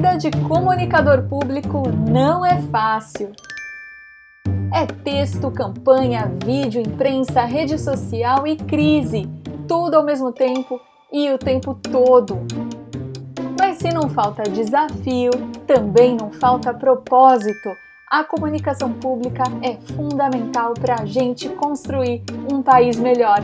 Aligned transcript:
vida 0.00 0.16
de 0.16 0.30
comunicador 0.48 1.24
público 1.28 1.82
não 2.10 2.42
é 2.42 2.58
fácil. 2.72 3.32
É 4.72 4.86
texto, 4.86 5.50
campanha, 5.50 6.32
vídeo, 6.42 6.80
imprensa, 6.80 7.42
rede 7.42 7.78
social 7.78 8.46
e 8.46 8.56
crise, 8.56 9.28
tudo 9.68 9.96
ao 9.96 10.02
mesmo 10.02 10.32
tempo 10.32 10.80
e 11.12 11.30
o 11.30 11.36
tempo 11.36 11.74
todo. 11.74 12.38
Mas 13.58 13.76
se 13.76 13.92
não 13.92 14.08
falta 14.08 14.44
desafio, 14.44 15.32
também 15.66 16.16
não 16.16 16.32
falta 16.32 16.72
propósito. 16.72 17.68
A 18.10 18.24
comunicação 18.24 18.94
pública 18.94 19.42
é 19.60 19.76
fundamental 19.94 20.72
para 20.72 21.02
a 21.02 21.04
gente 21.04 21.46
construir 21.50 22.22
um 22.50 22.62
país 22.62 22.98
melhor. 22.98 23.40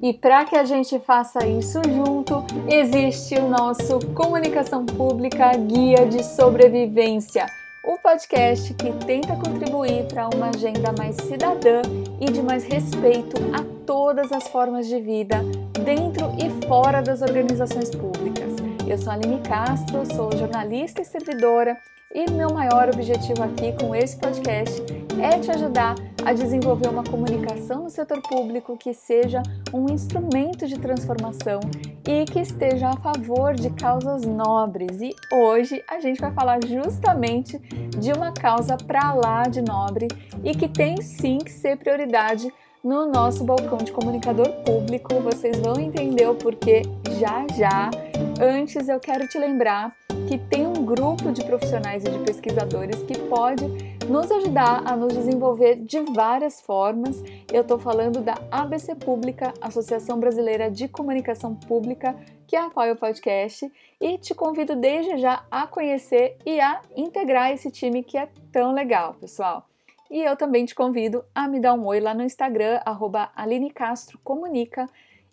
E 0.00 0.12
para 0.12 0.44
que 0.44 0.54
a 0.54 0.64
gente 0.64 0.96
faça 1.00 1.44
isso 1.44 1.80
junto, 1.84 2.44
existe 2.68 3.34
o 3.34 3.48
nosso 3.48 3.98
Comunicação 4.14 4.86
Pública 4.86 5.50
Guia 5.56 6.06
de 6.06 6.22
Sobrevivência, 6.22 7.46
o 7.84 7.98
podcast 7.98 8.74
que 8.74 8.92
tenta 9.04 9.34
contribuir 9.34 10.04
para 10.04 10.28
uma 10.32 10.50
agenda 10.50 10.92
mais 10.96 11.16
cidadã 11.16 11.82
e 12.20 12.26
de 12.26 12.40
mais 12.40 12.62
respeito 12.62 13.36
a 13.52 13.64
todas 13.84 14.30
as 14.30 14.46
formas 14.46 14.86
de 14.86 15.00
vida 15.00 15.42
dentro 15.84 16.32
e 16.38 16.66
fora 16.68 17.02
das 17.02 17.20
organizações 17.20 17.90
públicas. 17.90 18.54
Eu 18.86 18.98
sou 18.98 19.12
Aline 19.12 19.40
Castro, 19.40 20.06
sou 20.14 20.30
jornalista 20.36 21.02
e 21.02 21.04
servidora 21.04 21.76
e 22.14 22.30
meu 22.30 22.50
maior 22.52 22.88
objetivo 22.88 23.42
aqui 23.42 23.72
com 23.72 23.94
esse 23.94 24.16
podcast 24.16 24.82
é 25.20 25.38
te 25.38 25.50
ajudar 25.50 25.94
a 26.24 26.32
desenvolver 26.32 26.88
uma 26.88 27.04
comunicação 27.04 27.82
no 27.82 27.90
setor 27.90 28.22
público 28.22 28.78
que 28.78 28.94
seja 28.94 29.42
um 29.74 29.92
instrumento 29.92 30.66
de 30.66 30.78
transformação 30.78 31.60
e 32.06 32.24
que 32.24 32.40
esteja 32.40 32.88
a 32.88 32.96
favor 32.96 33.54
de 33.54 33.68
causas 33.70 34.24
nobres. 34.24 35.02
E 35.02 35.14
hoje 35.34 35.82
a 35.88 36.00
gente 36.00 36.20
vai 36.20 36.32
falar 36.32 36.60
justamente 36.64 37.58
de 37.98 38.12
uma 38.12 38.32
causa 38.32 38.76
para 38.76 39.12
lá 39.12 39.42
de 39.42 39.60
nobre 39.60 40.08
e 40.42 40.54
que 40.54 40.68
tem 40.68 41.02
sim 41.02 41.38
que 41.38 41.52
ser 41.52 41.76
prioridade 41.76 42.50
no 42.82 43.06
nosso 43.06 43.44
balcão 43.44 43.78
de 43.78 43.92
comunicador 43.92 44.50
público. 44.64 45.20
Vocês 45.20 45.58
vão 45.58 45.78
entender 45.78 46.26
o 46.26 46.34
porquê 46.34 46.82
já 47.20 47.46
já. 47.54 48.07
Antes 48.40 48.88
eu 48.88 49.00
quero 49.00 49.26
te 49.26 49.36
lembrar 49.36 49.96
que 50.28 50.38
tem 50.38 50.64
um 50.64 50.84
grupo 50.84 51.32
de 51.32 51.44
profissionais 51.44 52.04
e 52.04 52.10
de 52.10 52.20
pesquisadores 52.20 53.02
que 53.02 53.18
pode 53.18 53.64
nos 54.08 54.30
ajudar 54.30 54.82
a 54.86 54.94
nos 54.94 55.12
desenvolver 55.12 55.74
de 55.74 56.00
várias 56.14 56.60
formas. 56.60 57.20
Eu 57.52 57.62
estou 57.62 57.80
falando 57.80 58.20
da 58.20 58.34
ABC 58.48 58.94
Pública, 58.94 59.52
Associação 59.60 60.20
Brasileira 60.20 60.70
de 60.70 60.86
Comunicação 60.86 61.52
Pública, 61.52 62.14
que 62.46 62.54
apoia 62.54 62.92
o 62.92 62.96
podcast, 62.96 63.68
e 64.00 64.18
te 64.18 64.32
convido 64.36 64.76
desde 64.76 65.18
já 65.18 65.44
a 65.50 65.66
conhecer 65.66 66.36
e 66.46 66.60
a 66.60 66.80
integrar 66.96 67.50
esse 67.50 67.72
time 67.72 68.04
que 68.04 68.16
é 68.16 68.28
tão 68.52 68.72
legal, 68.72 69.14
pessoal. 69.14 69.66
E 70.08 70.22
eu 70.22 70.36
também 70.36 70.64
te 70.64 70.76
convido 70.76 71.24
a 71.34 71.48
me 71.48 71.58
dar 71.58 71.74
um 71.74 71.84
oi 71.84 71.98
lá 71.98 72.14
no 72.14 72.22
Instagram, 72.22 72.80
arroba 72.86 73.32
Aline 73.34 73.70
Castro 73.70 74.18
Comunica, 74.22 74.86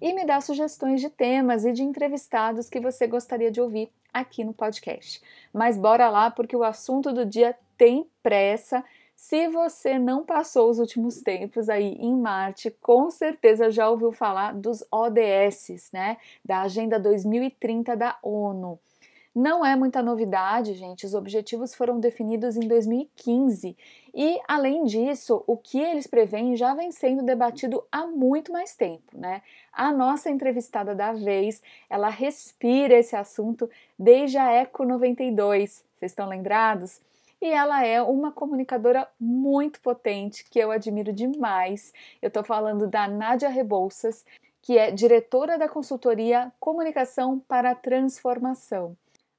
e 0.06 0.14
me 0.14 0.24
dar 0.24 0.40
sugestões 0.40 1.02
de 1.02 1.10
temas 1.10 1.66
e 1.66 1.72
de 1.72 1.82
entrevistados 1.82 2.70
que 2.70 2.80
você 2.80 3.08
gostaria 3.08 3.50
de 3.50 3.60
ouvir 3.60 3.92
aqui 4.14 4.44
no 4.44 4.54
podcast. 4.54 5.20
Mas 5.52 5.80
bora 5.80 6.08
lá, 6.12 6.30
porque 6.30 6.56
o 6.56 6.64
assunto 6.64 7.12
do 7.12 7.26
dia 7.26 7.58
tem 7.76 8.08
pressa. 8.22 8.84
Se 9.16 9.48
você 9.48 9.98
não 9.98 10.24
passou 10.24 10.70
os 10.70 10.78
últimos 10.78 11.22
tempos 11.24 11.70
aí 11.70 11.98
em 12.00 12.16
Marte, 12.16 12.70
com 12.70 13.10
certeza 13.10 13.72
já 13.72 13.90
ouviu 13.90 14.12
falar 14.12 14.54
dos 14.54 14.86
ODS, 14.92 15.90
né? 15.92 16.18
Da 16.44 16.62
Agenda 16.62 17.00
2030 17.00 17.98
da 17.98 18.16
ONU. 18.22 18.78
Não 19.36 19.66
é 19.66 19.76
muita 19.76 20.02
novidade, 20.02 20.74
gente. 20.76 21.06
Os 21.06 21.14
objetivos 21.14 21.76
foram 21.76 22.00
definidos 22.00 22.56
em 22.56 22.66
2015 22.70 23.76
e, 24.14 24.40
além 24.48 24.86
disso, 24.86 25.44
o 25.46 25.58
que 25.58 25.78
eles 25.78 26.08
preveem 26.08 26.56
já 26.56 26.74
vem 26.74 26.90
sendo 26.90 27.22
debatido 27.22 27.84
há 27.92 28.08
muito 28.08 28.54
mais 28.54 28.78
tempo, 28.78 29.12
né? 29.14 29.42
A 29.74 29.92
nossa 29.92 30.30
entrevistada 30.30 30.96
da 30.96 31.12
vez, 31.12 31.62
ela 31.90 32.08
respira 32.08 32.94
esse 32.94 33.14
assunto 33.14 33.70
desde 34.00 34.38
a 34.38 34.50
Eco 34.54 34.86
92. 34.86 35.84
Vocês 35.98 36.14
estão 36.14 36.30
lembrados? 36.30 37.02
E 37.42 37.48
ela 37.48 37.86
é 37.86 38.02
uma 38.02 38.32
comunicadora 38.32 39.06
muito 39.20 39.82
potente 39.82 40.50
que 40.50 40.60
eu 40.60 40.72
admiro 40.72 41.12
demais. 41.12 41.92
Eu 42.22 42.30
estou 42.30 42.44
falando 42.46 42.88
da 42.88 43.06
Nádia 43.06 43.50
Rebouças, 43.50 44.26
que 44.62 44.78
é 44.78 44.92
diretora 44.92 45.58
da 45.58 45.68
consultoria 45.68 46.54
Comunicação 46.58 47.38
para 47.38 47.72
a 47.72 47.76
Transformação. 47.76 48.96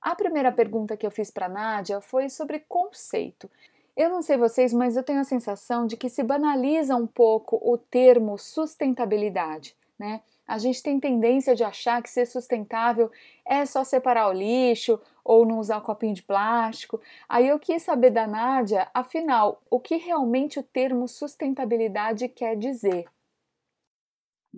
A 0.07 0.15
primeira 0.15 0.53
pergunta 0.53 0.97
que 0.97 1.05
eu 1.05 1.11
fiz 1.11 1.33
para 1.33 1.47
a 1.47 1.49
Nádia 1.49 2.01
foi 2.01 2.29
sobre 2.29 2.61
conceito. 2.61 3.51
Eu 3.97 4.09
não 4.09 4.23
sei 4.23 4.37
vocês, 4.37 4.73
mas 4.73 4.97
eu 4.97 5.03
tenho 5.03 5.19
a 5.19 5.25
sensação 5.25 5.85
de 5.85 5.97
que 5.97 6.09
se 6.09 6.23
banaliza 6.23 6.95
um 6.95 7.09
pouco 7.09 7.59
o 7.61 7.77
termo 7.77 8.39
sustentabilidade, 8.39 9.75
né? 9.99 10.21
A 10.47 10.59
gente 10.59 10.81
tem 10.81 11.01
tendência 11.01 11.57
de 11.57 11.65
achar 11.65 12.01
que 12.01 12.09
ser 12.09 12.25
sustentável 12.25 13.11
é 13.45 13.67
só 13.67 13.83
separar 13.83 14.29
o 14.29 14.33
lixo 14.33 15.01
ou 15.25 15.45
não 15.45 15.59
usar 15.59 15.81
copinho 15.81 16.15
de 16.15 16.23
plástico. 16.23 17.01
Aí 17.29 17.49
eu 17.49 17.59
quis 17.59 17.83
saber 17.83 18.11
da 18.11 18.29
Nádia, 18.29 18.89
afinal, 18.95 19.61
o 19.69 19.81
que 19.81 19.97
realmente 19.97 20.61
o 20.61 20.63
termo 20.63 21.09
sustentabilidade 21.09 22.29
quer 22.29 22.57
dizer? 22.57 23.07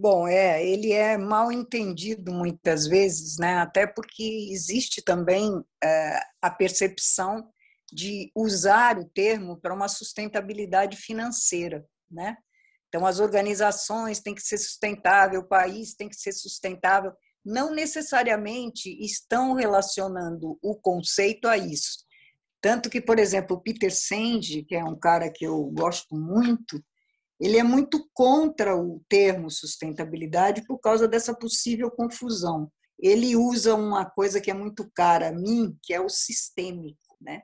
Bom, 0.00 0.28
é, 0.28 0.64
ele 0.64 0.92
é 0.92 1.18
mal 1.18 1.50
entendido 1.50 2.30
muitas 2.30 2.86
vezes, 2.86 3.36
né? 3.36 3.56
até 3.56 3.84
porque 3.84 4.48
existe 4.48 5.02
também 5.02 5.60
é, 5.82 6.20
a 6.40 6.48
percepção 6.48 7.50
de 7.92 8.30
usar 8.32 8.96
o 8.96 9.08
termo 9.08 9.60
para 9.60 9.74
uma 9.74 9.88
sustentabilidade 9.88 10.96
financeira. 10.96 11.84
Né? 12.08 12.36
Então, 12.86 13.04
as 13.04 13.18
organizações 13.18 14.20
têm 14.20 14.36
que 14.36 14.40
ser 14.40 14.58
sustentável, 14.58 15.40
o 15.40 15.48
país 15.48 15.96
tem 15.96 16.08
que 16.08 16.14
ser 16.14 16.30
sustentável. 16.30 17.12
Não 17.44 17.74
necessariamente 17.74 18.96
estão 19.04 19.54
relacionando 19.54 20.56
o 20.62 20.76
conceito 20.76 21.48
a 21.48 21.58
isso. 21.58 22.06
Tanto 22.60 22.88
que, 22.88 23.00
por 23.00 23.18
exemplo, 23.18 23.56
o 23.56 23.60
Peter 23.60 23.92
Senge, 23.92 24.62
que 24.62 24.76
é 24.76 24.84
um 24.84 24.96
cara 24.96 25.28
que 25.28 25.44
eu 25.44 25.60
gosto 25.64 26.14
muito, 26.14 26.80
ele 27.40 27.56
é 27.56 27.62
muito 27.62 28.08
contra 28.12 28.76
o 28.76 29.00
termo 29.08 29.50
sustentabilidade 29.50 30.66
por 30.66 30.78
causa 30.78 31.06
dessa 31.06 31.34
possível 31.34 31.90
confusão. 31.90 32.70
Ele 32.98 33.36
usa 33.36 33.74
uma 33.74 34.04
coisa 34.04 34.40
que 34.40 34.50
é 34.50 34.54
muito 34.54 34.90
cara 34.92 35.28
a 35.28 35.32
mim, 35.32 35.76
que 35.82 35.94
é 35.94 36.00
o 36.00 36.08
sistêmico, 36.08 37.16
né? 37.20 37.42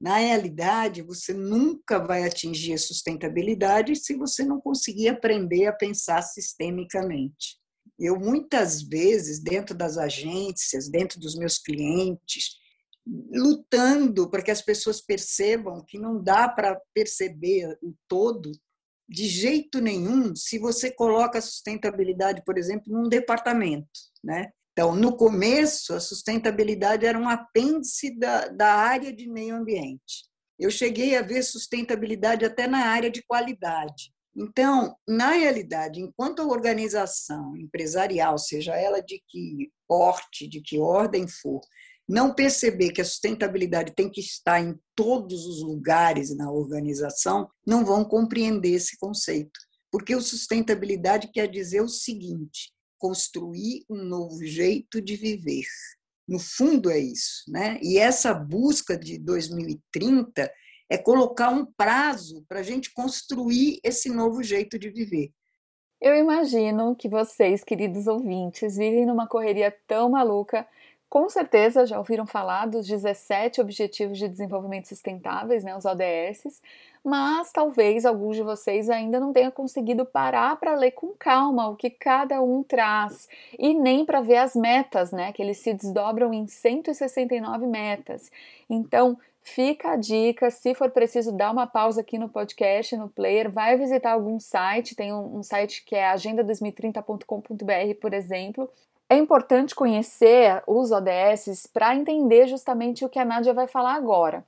Na 0.00 0.18
realidade, 0.18 1.02
você 1.02 1.32
nunca 1.32 1.98
vai 1.98 2.24
atingir 2.24 2.72
a 2.72 2.78
sustentabilidade 2.78 3.96
se 3.96 4.14
você 4.14 4.44
não 4.44 4.60
conseguir 4.60 5.08
aprender 5.08 5.66
a 5.66 5.72
pensar 5.72 6.22
sistemicamente. 6.22 7.58
Eu 7.98 8.16
muitas 8.16 8.80
vezes 8.80 9.40
dentro 9.40 9.74
das 9.74 9.98
agências, 9.98 10.88
dentro 10.88 11.18
dos 11.18 11.36
meus 11.36 11.58
clientes, 11.58 12.56
lutando 13.32 14.30
para 14.30 14.42
que 14.42 14.52
as 14.52 14.62
pessoas 14.62 15.00
percebam 15.00 15.84
que 15.84 15.98
não 15.98 16.22
dá 16.22 16.48
para 16.48 16.80
perceber 16.94 17.76
o 17.82 17.92
todo 18.06 18.52
de 19.08 19.26
jeito 19.26 19.80
nenhum 19.80 20.36
se 20.36 20.58
você 20.58 20.90
coloca 20.90 21.38
a 21.38 21.42
sustentabilidade, 21.42 22.42
por 22.44 22.58
exemplo, 22.58 22.92
num 22.92 23.08
departamento, 23.08 23.88
né? 24.22 24.50
Então, 24.72 24.94
no 24.94 25.16
começo, 25.16 25.94
a 25.94 26.00
sustentabilidade 26.00 27.04
era 27.04 27.18
um 27.18 27.28
apêndice 27.28 28.16
da, 28.16 28.46
da 28.48 28.74
área 28.74 29.12
de 29.12 29.28
meio 29.28 29.56
ambiente. 29.56 30.28
Eu 30.56 30.70
cheguei 30.70 31.16
a 31.16 31.22
ver 31.22 31.42
sustentabilidade 31.42 32.44
até 32.44 32.68
na 32.68 32.86
área 32.86 33.10
de 33.10 33.22
qualidade. 33.24 34.12
Então, 34.36 34.96
na 35.08 35.32
realidade, 35.32 36.00
enquanto 36.00 36.40
a 36.40 36.46
organização 36.46 37.56
empresarial, 37.56 38.38
seja 38.38 38.76
ela 38.76 39.02
de 39.02 39.20
que 39.26 39.72
porte, 39.88 40.46
de 40.46 40.60
que 40.60 40.78
ordem 40.78 41.26
for, 41.26 41.60
não 42.08 42.34
perceber 42.34 42.90
que 42.90 43.02
a 43.02 43.04
sustentabilidade 43.04 43.92
tem 43.94 44.08
que 44.08 44.20
estar 44.20 44.60
em 44.60 44.78
todos 44.94 45.44
os 45.46 45.62
lugares 45.62 46.34
na 46.34 46.50
organização, 46.50 47.48
não 47.66 47.84
vão 47.84 48.04
compreender 48.04 48.72
esse 48.72 48.96
conceito. 48.96 49.60
Porque 49.90 50.14
o 50.14 50.22
sustentabilidade 50.22 51.30
quer 51.32 51.46
dizer 51.48 51.82
o 51.82 51.88
seguinte: 51.88 52.72
construir 52.96 53.84
um 53.90 54.02
novo 54.04 54.44
jeito 54.44 55.00
de 55.02 55.16
viver. 55.16 55.66
No 56.26 56.38
fundo 56.38 56.90
é 56.90 56.98
isso, 56.98 57.44
né? 57.48 57.78
E 57.82 57.98
essa 57.98 58.34
busca 58.34 58.98
de 58.98 59.18
2030 59.18 60.50
é 60.90 60.98
colocar 60.98 61.50
um 61.50 61.64
prazo 61.64 62.44
para 62.48 62.60
a 62.60 62.62
gente 62.62 62.92
construir 62.92 63.80
esse 63.82 64.08
novo 64.08 64.42
jeito 64.42 64.78
de 64.78 64.90
viver. 64.90 65.30
Eu 66.00 66.14
imagino 66.14 66.94
que 66.94 67.08
vocês, 67.08 67.64
queridos 67.64 68.06
ouvintes, 68.06 68.76
vivem 68.76 69.04
numa 69.04 69.26
correria 69.26 69.74
tão 69.86 70.10
maluca 70.10 70.66
Com 71.08 71.28
certeza 71.30 71.86
já 71.86 71.96
ouviram 71.96 72.26
falar 72.26 72.66
dos 72.66 72.86
17 72.86 73.62
Objetivos 73.62 74.18
de 74.18 74.28
Desenvolvimento 74.28 74.88
Sustentáveis, 74.88 75.64
né, 75.64 75.74
os 75.74 75.86
ODS, 75.86 76.60
mas 77.02 77.50
talvez 77.50 78.04
alguns 78.04 78.36
de 78.36 78.42
vocês 78.42 78.90
ainda 78.90 79.18
não 79.18 79.32
tenham 79.32 79.50
conseguido 79.50 80.04
parar 80.04 80.56
para 80.56 80.74
ler 80.74 80.90
com 80.90 81.14
calma 81.18 81.66
o 81.68 81.76
que 81.76 81.88
cada 81.88 82.42
um 82.42 82.62
traz 82.62 83.26
e 83.58 83.72
nem 83.72 84.04
para 84.04 84.20
ver 84.20 84.36
as 84.36 84.54
metas, 84.54 85.10
né, 85.10 85.32
que 85.32 85.40
eles 85.40 85.56
se 85.58 85.72
desdobram 85.72 86.34
em 86.34 86.46
169 86.46 87.66
metas. 87.66 88.30
Então, 88.68 89.16
Fica 89.40 89.92
a 89.92 89.96
dica, 89.96 90.50
se 90.50 90.74
for 90.74 90.90
preciso 90.90 91.32
dar 91.32 91.50
uma 91.50 91.66
pausa 91.66 92.02
aqui 92.02 92.18
no 92.18 92.28
podcast, 92.28 92.94
no 92.98 93.08
player, 93.08 93.50
vai 93.50 93.78
visitar 93.78 94.12
algum 94.12 94.38
site, 94.38 94.94
tem 94.94 95.10
um, 95.10 95.38
um 95.38 95.42
site 95.42 95.82
que 95.86 95.94
é 95.94 96.12
agenda2030.com.br, 96.12 97.94
por 97.98 98.12
exemplo, 98.12 98.70
é 99.08 99.16
importante 99.16 99.74
conhecer 99.74 100.62
os 100.66 100.90
ODS 100.90 101.66
para 101.72 101.94
entender 101.94 102.46
justamente 102.46 103.04
o 103.04 103.08
que 103.08 103.18
a 103.18 103.24
Nádia 103.24 103.54
vai 103.54 103.66
falar 103.66 103.94
agora. 103.94 104.44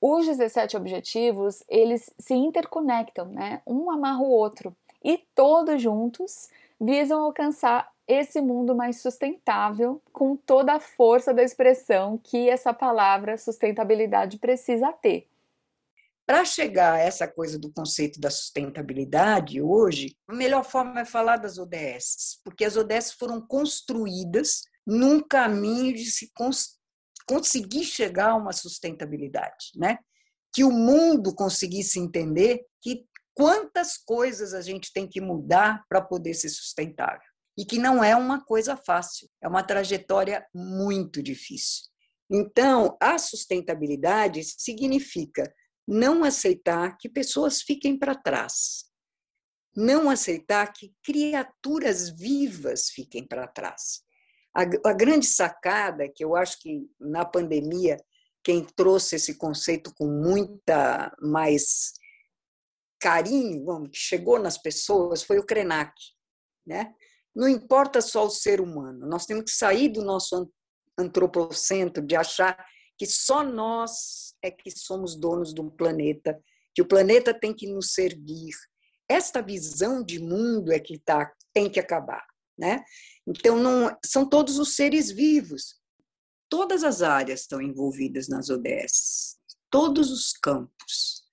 Os 0.00 0.26
17 0.26 0.76
objetivos, 0.76 1.62
eles 1.68 2.12
se 2.18 2.34
interconectam, 2.34 3.26
né? 3.26 3.62
Um 3.66 3.90
amarra 3.90 4.20
o 4.20 4.30
outro 4.30 4.74
e 5.02 5.18
todos 5.34 5.80
juntos 5.80 6.50
visam 6.80 7.20
alcançar 7.22 7.90
esse 8.06 8.40
mundo 8.40 8.74
mais 8.74 9.00
sustentável 9.00 10.02
com 10.12 10.36
toda 10.36 10.74
a 10.74 10.80
força 10.80 11.32
da 11.32 11.42
expressão 11.42 12.18
que 12.22 12.50
essa 12.50 12.74
palavra 12.74 13.38
sustentabilidade 13.38 14.38
precisa 14.38 14.92
ter. 14.92 15.26
Para 16.26 16.44
chegar 16.44 16.94
a 16.94 16.98
essa 16.98 17.28
coisa 17.28 17.58
do 17.58 17.70
conceito 17.70 18.18
da 18.18 18.30
sustentabilidade 18.30 19.60
hoje, 19.60 20.16
a 20.26 20.34
melhor 20.34 20.64
forma 20.64 21.00
é 21.00 21.04
falar 21.04 21.36
das 21.36 21.58
ODS, 21.58 22.40
porque 22.42 22.64
as 22.64 22.76
ODS 22.76 23.12
foram 23.12 23.46
construídas 23.46 24.62
num 24.86 25.20
caminho 25.20 25.94
de 25.94 26.06
se 26.06 26.30
cons 26.34 26.78
conseguir 27.26 27.84
chegar 27.84 28.30
a 28.30 28.36
uma 28.36 28.52
sustentabilidade, 28.52 29.72
né? 29.76 29.98
Que 30.54 30.64
o 30.64 30.70
mundo 30.70 31.34
conseguisse 31.34 31.98
entender 31.98 32.64
que 32.82 33.06
quantas 33.34 33.96
coisas 33.98 34.54
a 34.54 34.62
gente 34.62 34.92
tem 34.92 35.06
que 35.06 35.20
mudar 35.20 35.84
para 35.88 36.00
poder 36.00 36.34
ser 36.34 36.48
sustentável 36.48 37.20
e 37.56 37.64
que 37.64 37.78
não 37.78 38.02
é 38.02 38.16
uma 38.16 38.44
coisa 38.44 38.76
fácil, 38.76 39.28
é 39.42 39.48
uma 39.48 39.62
trajetória 39.62 40.46
muito 40.54 41.22
difícil. 41.22 41.84
Então, 42.30 42.96
a 43.00 43.18
sustentabilidade 43.18 44.42
significa 44.42 45.52
não 45.86 46.24
aceitar 46.24 46.96
que 46.96 47.08
pessoas 47.08 47.62
fiquem 47.62 47.98
para 47.98 48.14
trás, 48.14 48.84
não 49.76 50.08
aceitar 50.08 50.72
que 50.72 50.94
criaturas 51.02 52.10
vivas 52.10 52.90
fiquem 52.90 53.26
para 53.26 53.46
trás. 53.46 54.02
A, 54.54 54.62
a, 54.62 54.92
grande 54.92 55.26
sacada, 55.26 56.08
que 56.08 56.24
eu 56.24 56.36
acho 56.36 56.60
que 56.60 56.88
na 56.98 57.24
pandemia, 57.24 57.96
quem 58.42 58.64
trouxe 58.64 59.16
esse 59.16 59.36
conceito 59.36 59.92
com 59.94 60.06
muita 60.06 61.12
mais 61.20 61.92
carinho, 63.00 63.88
que 63.90 63.98
chegou 63.98 64.38
nas 64.38 64.56
pessoas, 64.56 65.22
foi 65.22 65.38
o 65.38 65.44
Krenak. 65.44 65.92
Né? 66.64 66.94
Não 67.34 67.48
importa 67.48 68.00
só 68.00 68.24
o 68.24 68.30
ser 68.30 68.60
humano, 68.60 69.06
nós 69.06 69.26
temos 69.26 69.44
que 69.44 69.50
sair 69.50 69.88
do 69.88 70.02
nosso 70.02 70.50
antropocentro, 70.96 72.06
de 72.06 72.14
achar 72.14 72.64
que 72.96 73.06
só 73.06 73.42
nós 73.42 74.34
é 74.42 74.50
que 74.50 74.70
somos 74.70 75.16
donos 75.16 75.52
do 75.52 75.70
planeta, 75.70 76.40
que 76.74 76.82
o 76.82 76.86
planeta 76.86 77.32
tem 77.32 77.54
que 77.54 77.66
nos 77.66 77.92
servir. 77.92 78.54
Esta 79.08 79.42
visão 79.42 80.02
de 80.02 80.18
mundo 80.18 80.72
é 80.72 80.78
que 80.78 80.98
tá, 80.98 81.32
tem 81.52 81.70
que 81.70 81.80
acabar. 81.80 82.24
Né? 82.56 82.84
Então, 83.26 83.58
não, 83.58 83.96
são 84.04 84.28
todos 84.28 84.58
os 84.58 84.74
seres 84.76 85.10
vivos. 85.10 85.80
Todas 86.48 86.84
as 86.84 87.02
áreas 87.02 87.40
estão 87.40 87.60
envolvidas 87.60 88.28
nas 88.28 88.48
ODS, 88.48 89.38
todos 89.70 90.10
os 90.10 90.32
campos. 90.32 91.24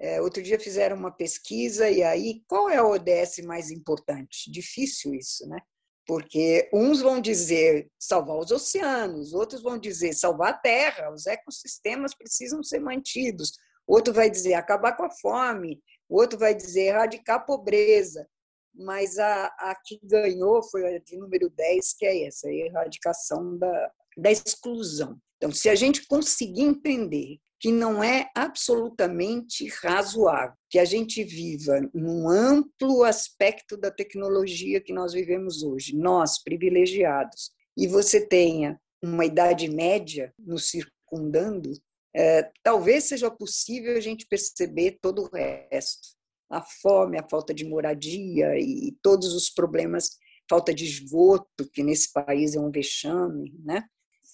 É, 0.00 0.20
outro 0.20 0.42
dia 0.42 0.58
fizeram 0.58 0.96
uma 0.96 1.12
pesquisa 1.12 1.88
e 1.90 2.02
aí 2.02 2.42
qual 2.46 2.68
é 2.68 2.76
a 2.76 2.86
ODS 2.86 3.38
mais 3.44 3.70
importante? 3.70 4.50
Difícil 4.50 5.14
isso, 5.14 5.46
né? 5.46 5.60
Porque 6.06 6.68
uns 6.72 7.00
vão 7.00 7.20
dizer 7.20 7.88
salvar 7.98 8.36
os 8.38 8.50
oceanos, 8.50 9.32
outros 9.32 9.62
vão 9.62 9.78
dizer 9.78 10.12
salvar 10.12 10.50
a 10.50 10.58
terra, 10.58 11.12
os 11.12 11.26
ecossistemas 11.26 12.14
precisam 12.14 12.62
ser 12.62 12.80
mantidos, 12.80 13.52
outro 13.86 14.12
vai 14.12 14.28
dizer 14.28 14.54
acabar 14.54 14.96
com 14.96 15.04
a 15.04 15.10
fome, 15.10 15.80
outro 16.08 16.38
vai 16.38 16.54
dizer 16.54 16.88
erradicar 16.88 17.36
a 17.36 17.44
pobreza, 17.44 18.26
mas 18.74 19.18
a, 19.18 19.46
a 19.46 19.76
que 19.84 20.00
ganhou 20.02 20.62
foi 20.62 20.94
a 20.94 20.98
de 20.98 21.16
número 21.16 21.50
10, 21.50 21.92
que 21.94 22.06
é 22.06 22.26
essa, 22.26 22.48
a 22.48 22.52
erradicação 22.52 23.56
da, 23.58 23.92
da 24.16 24.30
exclusão. 24.30 25.18
Então, 25.36 25.52
se 25.52 25.68
a 25.68 25.74
gente 25.74 26.06
conseguir 26.06 26.62
entender 26.62 27.38
que 27.62 27.70
não 27.70 28.02
é 28.02 28.28
absolutamente 28.34 29.68
razoável 29.68 30.56
que 30.68 30.80
a 30.80 30.84
gente 30.84 31.22
viva 31.22 31.80
num 31.94 32.28
amplo 32.28 33.04
aspecto 33.04 33.76
da 33.76 33.88
tecnologia 33.88 34.80
que 34.80 34.92
nós 34.92 35.12
vivemos 35.12 35.62
hoje, 35.62 35.94
nós 35.94 36.42
privilegiados, 36.42 37.52
e 37.76 37.86
você 37.86 38.20
tenha 38.26 38.80
uma 39.00 39.24
idade 39.24 39.70
média 39.70 40.34
nos 40.36 40.70
circundando, 40.70 41.72
é, 42.12 42.50
talvez 42.64 43.04
seja 43.04 43.30
possível 43.30 43.96
a 43.96 44.00
gente 44.00 44.26
perceber 44.26 44.98
todo 45.00 45.22
o 45.22 45.30
resto. 45.32 46.16
A 46.50 46.60
fome, 46.60 47.16
a 47.16 47.26
falta 47.30 47.54
de 47.54 47.64
moradia 47.64 48.58
e 48.58 48.92
todos 49.00 49.34
os 49.34 49.48
problemas, 49.48 50.18
falta 50.50 50.74
de 50.74 50.84
esgoto, 50.84 51.70
que 51.72 51.84
nesse 51.84 52.12
país 52.12 52.56
é 52.56 52.60
um 52.60 52.72
vexame, 52.72 53.54
né? 53.64 53.84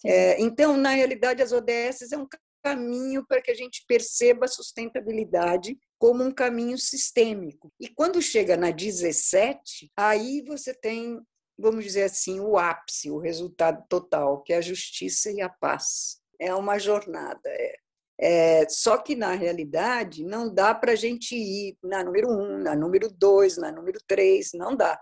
É, 0.04 0.40
então, 0.40 0.76
na 0.76 0.90
realidade, 0.90 1.42
as 1.42 1.52
ODS 1.52 2.12
é 2.12 2.16
um 2.16 2.26
caminho 2.62 3.24
para 3.26 3.40
que 3.40 3.50
a 3.50 3.54
gente 3.54 3.84
perceba 3.86 4.44
a 4.44 4.48
sustentabilidade 4.48 5.78
como 5.98 6.24
um 6.24 6.30
caminho 6.30 6.78
sistêmico. 6.78 7.72
E 7.80 7.88
quando 7.88 8.22
chega 8.22 8.56
na 8.56 8.70
17, 8.70 9.90
aí 9.96 10.42
você 10.42 10.74
tem, 10.74 11.20
vamos 11.58 11.84
dizer 11.84 12.04
assim, 12.04 12.40
o 12.40 12.56
ápice, 12.56 13.10
o 13.10 13.18
resultado 13.18 13.84
total, 13.88 14.42
que 14.42 14.52
é 14.52 14.56
a 14.56 14.62
justiça 14.62 15.30
e 15.30 15.40
a 15.40 15.48
paz. 15.48 16.18
É 16.40 16.54
uma 16.54 16.78
jornada. 16.78 17.40
É. 17.46 17.76
É, 18.20 18.68
só 18.68 18.98
que, 18.98 19.14
na 19.14 19.32
realidade, 19.34 20.24
não 20.24 20.52
dá 20.52 20.74
para 20.74 20.92
a 20.92 20.96
gente 20.96 21.36
ir 21.36 21.78
na 21.82 22.02
número 22.02 22.28
um, 22.28 22.58
na 22.58 22.74
número 22.74 23.08
dois, 23.08 23.56
na 23.56 23.70
número 23.70 24.00
três, 24.08 24.50
não 24.54 24.74
dá. 24.74 25.00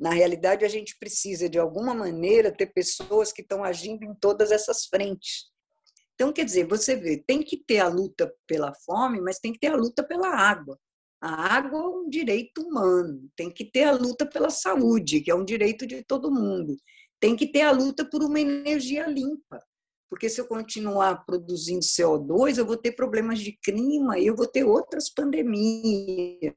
Na 0.00 0.10
realidade, 0.10 0.64
a 0.64 0.68
gente 0.68 0.96
precisa, 0.98 1.48
de 1.48 1.58
alguma 1.58 1.94
maneira, 1.94 2.50
ter 2.50 2.66
pessoas 2.66 3.32
que 3.32 3.42
estão 3.42 3.62
agindo 3.62 4.04
em 4.04 4.14
todas 4.14 4.50
essas 4.50 4.86
frentes. 4.86 5.52
Então, 6.14 6.32
quer 6.32 6.44
dizer, 6.44 6.66
você 6.66 6.94
vê, 6.94 7.16
tem 7.18 7.42
que 7.42 7.56
ter 7.56 7.80
a 7.80 7.88
luta 7.88 8.32
pela 8.46 8.72
fome, 8.86 9.20
mas 9.20 9.38
tem 9.38 9.52
que 9.52 9.58
ter 9.58 9.72
a 9.72 9.76
luta 9.76 10.02
pela 10.02 10.28
água. 10.28 10.78
A 11.20 11.56
água 11.56 11.78
é 11.78 11.86
um 11.86 12.08
direito 12.08 12.60
humano, 12.60 13.28
tem 13.34 13.50
que 13.50 13.64
ter 13.64 13.84
a 13.84 13.92
luta 13.92 14.26
pela 14.26 14.50
saúde, 14.50 15.20
que 15.20 15.30
é 15.30 15.34
um 15.34 15.44
direito 15.44 15.86
de 15.86 16.04
todo 16.04 16.30
mundo. 16.30 16.76
Tem 17.18 17.34
que 17.34 17.46
ter 17.46 17.62
a 17.62 17.72
luta 17.72 18.04
por 18.04 18.22
uma 18.22 18.38
energia 18.38 19.06
limpa, 19.06 19.58
porque 20.10 20.28
se 20.28 20.40
eu 20.40 20.46
continuar 20.46 21.24
produzindo 21.24 21.80
CO2, 21.80 22.58
eu 22.58 22.66
vou 22.66 22.76
ter 22.76 22.92
problemas 22.92 23.40
de 23.40 23.52
clima 23.52 24.18
e 24.18 24.26
eu 24.26 24.36
vou 24.36 24.46
ter 24.46 24.64
outras 24.64 25.08
pandemias. 25.08 26.54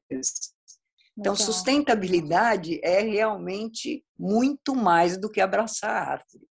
Então, 1.18 1.34
sustentabilidade 1.34 2.78
é 2.84 3.00
realmente 3.00 4.04
muito 4.16 4.76
mais 4.76 5.16
do 5.16 5.28
que 5.28 5.40
abraçar 5.40 5.90
a 5.90 6.10
árvore. 6.12 6.46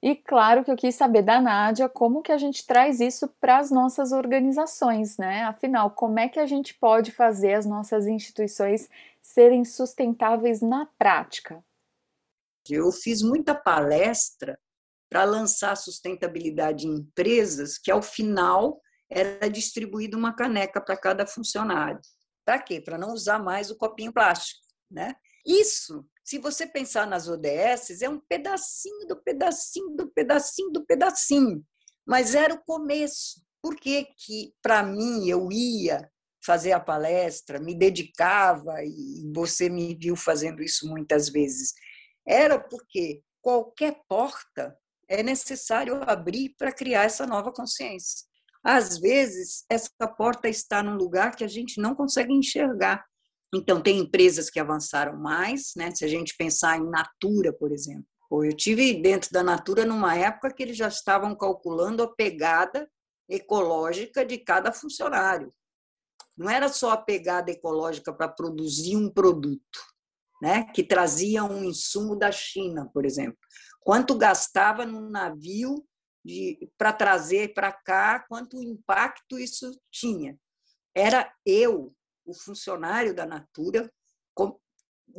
E 0.00 0.14
claro 0.14 0.64
que 0.64 0.70
eu 0.70 0.76
quis 0.76 0.94
saber 0.94 1.22
da 1.22 1.40
Nádia 1.40 1.88
como 1.88 2.22
que 2.22 2.30
a 2.30 2.38
gente 2.38 2.64
traz 2.64 3.00
isso 3.00 3.28
para 3.40 3.58
as 3.58 3.70
nossas 3.70 4.12
organizações, 4.12 5.16
né? 5.16 5.42
Afinal, 5.42 5.90
como 5.90 6.20
é 6.20 6.28
que 6.28 6.38
a 6.38 6.46
gente 6.46 6.74
pode 6.74 7.10
fazer 7.10 7.54
as 7.54 7.66
nossas 7.66 8.06
instituições 8.06 8.88
serem 9.20 9.64
sustentáveis 9.64 10.62
na 10.62 10.86
prática? 10.96 11.62
Eu 12.68 12.92
fiz 12.92 13.22
muita 13.22 13.54
palestra 13.54 14.58
para 15.10 15.24
lançar 15.24 15.76
sustentabilidade 15.76 16.86
em 16.86 16.98
empresas, 16.98 17.76
que 17.78 17.90
ao 17.90 18.02
final 18.02 18.80
era 19.10 19.48
distribuída 19.48 20.16
uma 20.16 20.34
caneca 20.34 20.80
para 20.80 20.96
cada 20.96 21.26
funcionário. 21.26 22.00
Para 22.44 22.60
quê? 22.60 22.80
Para 22.80 22.98
não 22.98 23.12
usar 23.12 23.38
mais 23.38 23.70
o 23.70 23.76
copinho 23.76 24.12
plástico, 24.12 24.60
né? 24.90 25.16
Isso 25.44 26.06
se 26.28 26.38
você 26.38 26.66
pensar 26.66 27.06
nas 27.06 27.26
ODS, 27.26 28.02
é 28.02 28.08
um 28.08 28.20
pedacinho 28.20 29.06
do 29.06 29.16
pedacinho 29.16 29.96
do 29.96 30.12
pedacinho 30.12 30.70
do 30.70 30.84
pedacinho. 30.84 31.64
Mas 32.06 32.34
era 32.34 32.52
o 32.52 32.62
começo. 32.64 33.42
Por 33.62 33.74
que, 33.74 34.04
que 34.14 34.52
para 34.60 34.82
mim, 34.82 35.26
eu 35.26 35.50
ia 35.50 36.06
fazer 36.44 36.72
a 36.72 36.80
palestra, 36.80 37.58
me 37.58 37.74
dedicava, 37.74 38.84
e 38.84 39.24
você 39.34 39.70
me 39.70 39.94
viu 39.94 40.14
fazendo 40.14 40.62
isso 40.62 40.86
muitas 40.86 41.30
vezes? 41.30 41.72
Era 42.26 42.60
porque 42.60 43.22
qualquer 43.40 43.98
porta 44.06 44.76
é 45.08 45.22
necessário 45.22 46.02
abrir 46.06 46.54
para 46.58 46.70
criar 46.70 47.04
essa 47.04 47.26
nova 47.26 47.50
consciência. 47.50 48.26
Às 48.62 48.98
vezes, 48.98 49.64
essa 49.70 50.06
porta 50.06 50.46
está 50.46 50.82
num 50.82 50.94
lugar 50.94 51.34
que 51.34 51.44
a 51.44 51.48
gente 51.48 51.80
não 51.80 51.94
consegue 51.94 52.34
enxergar. 52.34 53.02
Então, 53.54 53.80
tem 53.80 53.98
empresas 53.98 54.50
que 54.50 54.60
avançaram 54.60 55.16
mais, 55.18 55.72
né? 55.76 55.94
se 55.94 56.04
a 56.04 56.08
gente 56.08 56.36
pensar 56.36 56.78
em 56.78 56.88
Natura, 56.88 57.52
por 57.52 57.72
exemplo. 57.72 58.06
Eu 58.30 58.54
tive 58.54 59.00
dentro 59.00 59.30
da 59.32 59.42
Natura 59.42 59.86
numa 59.86 60.14
época 60.14 60.52
que 60.52 60.62
eles 60.62 60.76
já 60.76 60.88
estavam 60.88 61.34
calculando 61.34 62.02
a 62.02 62.14
pegada 62.14 62.88
ecológica 63.28 64.24
de 64.24 64.36
cada 64.38 64.70
funcionário. 64.70 65.52
Não 66.36 66.48
era 66.48 66.68
só 66.68 66.90
a 66.92 66.96
pegada 66.96 67.50
ecológica 67.50 68.12
para 68.12 68.28
produzir 68.28 68.96
um 68.96 69.10
produto, 69.10 69.80
né? 70.42 70.64
que 70.74 70.84
trazia 70.84 71.42
um 71.42 71.64
insumo 71.64 72.14
da 72.16 72.30
China, 72.30 72.90
por 72.92 73.06
exemplo. 73.06 73.38
Quanto 73.80 74.16
gastava 74.16 74.84
num 74.84 75.08
navio 75.08 75.82
para 76.76 76.92
trazer 76.92 77.54
para 77.54 77.72
cá, 77.72 78.20
quanto 78.28 78.62
impacto 78.62 79.38
isso 79.38 79.70
tinha. 79.90 80.38
Era 80.94 81.32
eu, 81.46 81.94
o 82.28 82.34
funcionário 82.34 83.14
da 83.14 83.26
Natura, 83.26 83.90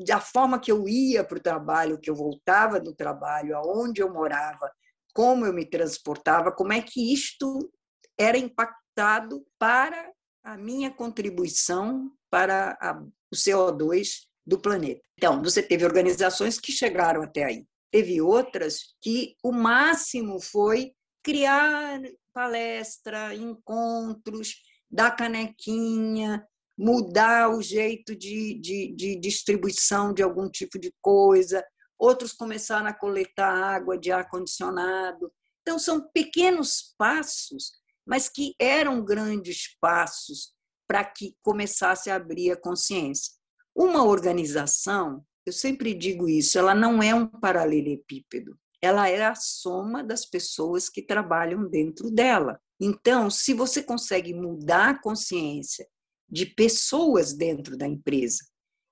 da 0.05 0.21
forma 0.21 0.59
que 0.59 0.71
eu 0.71 0.87
ia 0.87 1.23
para 1.23 1.37
o 1.37 1.41
trabalho, 1.41 1.99
que 1.99 2.09
eu 2.09 2.15
voltava 2.15 2.79
do 2.79 2.93
trabalho, 2.93 3.57
aonde 3.57 4.01
eu 4.01 4.13
morava, 4.13 4.71
como 5.13 5.45
eu 5.45 5.53
me 5.53 5.65
transportava, 5.65 6.51
como 6.51 6.71
é 6.71 6.81
que 6.81 7.11
isto 7.11 7.71
era 8.17 8.37
impactado 8.37 9.45
para 9.57 10.11
a 10.43 10.55
minha 10.57 10.91
contribuição 10.91 12.11
para 12.29 12.77
a, 12.79 13.01
o 13.31 13.35
CO2 13.35 14.27
do 14.45 14.59
planeta. 14.59 15.01
Então, 15.17 15.41
você 15.41 15.61
teve 15.61 15.85
organizações 15.85 16.59
que 16.59 16.71
chegaram 16.71 17.23
até 17.23 17.43
aí. 17.43 17.65
Teve 17.91 18.21
outras 18.21 18.95
que 19.01 19.35
o 19.43 19.51
máximo 19.51 20.39
foi 20.39 20.93
criar 21.23 21.99
palestra, 22.33 23.33
encontros, 23.33 24.55
dar 24.89 25.11
canequinha, 25.11 26.47
mudar 26.79 27.49
o 27.49 27.61
jeito 27.61 28.15
de, 28.15 28.57
de, 28.57 28.95
de 28.95 29.15
distribuição 29.17 30.13
de 30.13 30.23
algum 30.23 30.49
tipo 30.49 30.79
de 30.79 30.93
coisa. 31.01 31.61
Outros 31.99 32.31
começaram 32.31 32.87
a 32.87 32.93
coletar 32.93 33.51
água 33.51 33.97
de 33.97 34.13
ar-condicionado. 34.13 35.29
Então, 35.61 35.77
são 35.77 36.09
pequenos 36.13 36.95
passos, 36.97 37.73
mas 38.07 38.29
que 38.29 38.55
eram 38.57 39.03
grandes 39.03 39.75
passos 39.81 40.53
para 40.87 41.03
que 41.03 41.35
começasse 41.43 42.09
a 42.09 42.15
abrir 42.15 42.51
a 42.51 42.57
consciência. 42.57 43.33
Uma 43.75 44.05
organização, 44.05 45.21
eu 45.45 45.51
sempre 45.51 45.93
digo 45.93 46.29
isso, 46.29 46.57
ela 46.57 46.73
não 46.73 47.03
é 47.03 47.13
um 47.13 47.27
paralelepípedo, 47.27 48.57
ela 48.81 49.09
é 49.09 49.21
a 49.21 49.35
soma 49.35 50.01
das 50.01 50.25
pessoas 50.25 50.87
que 50.87 51.01
trabalham 51.01 51.69
dentro 51.69 52.09
dela. 52.09 52.57
Então, 52.79 53.29
se 53.29 53.53
você 53.53 53.83
consegue 53.83 54.33
mudar 54.33 54.91
a 54.91 55.01
consciência 55.01 55.85
de 56.29 56.45
pessoas 56.45 57.33
dentro 57.33 57.77
da 57.77 57.87
empresa, 57.87 58.43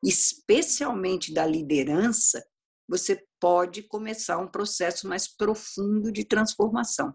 especialmente 0.03 1.33
da 1.33 1.45
liderança, 1.45 2.45
você 2.87 3.23
pode 3.39 3.83
começar 3.83 4.37
um 4.37 4.47
processo 4.47 5.07
mais 5.07 5.27
profundo 5.27 6.11
de 6.11 6.23
transformação. 6.23 7.13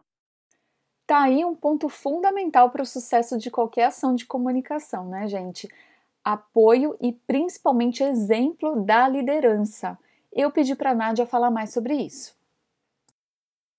Tá 1.06 1.22
aí 1.22 1.44
um 1.44 1.54
ponto 1.54 1.88
fundamental 1.88 2.70
para 2.70 2.82
o 2.82 2.86
sucesso 2.86 3.38
de 3.38 3.50
qualquer 3.50 3.86
ação 3.86 4.14
de 4.14 4.24
comunicação, 4.24 5.08
né, 5.08 5.26
gente? 5.26 5.68
Apoio 6.24 6.96
e 7.00 7.12
principalmente 7.12 8.02
exemplo 8.02 8.84
da 8.84 9.08
liderança. 9.08 9.98
Eu 10.32 10.50
pedi 10.50 10.74
para 10.74 10.92
a 10.92 10.94
Nádia 10.94 11.26
falar 11.26 11.50
mais 11.50 11.72
sobre 11.72 11.94
isso. 11.94 12.34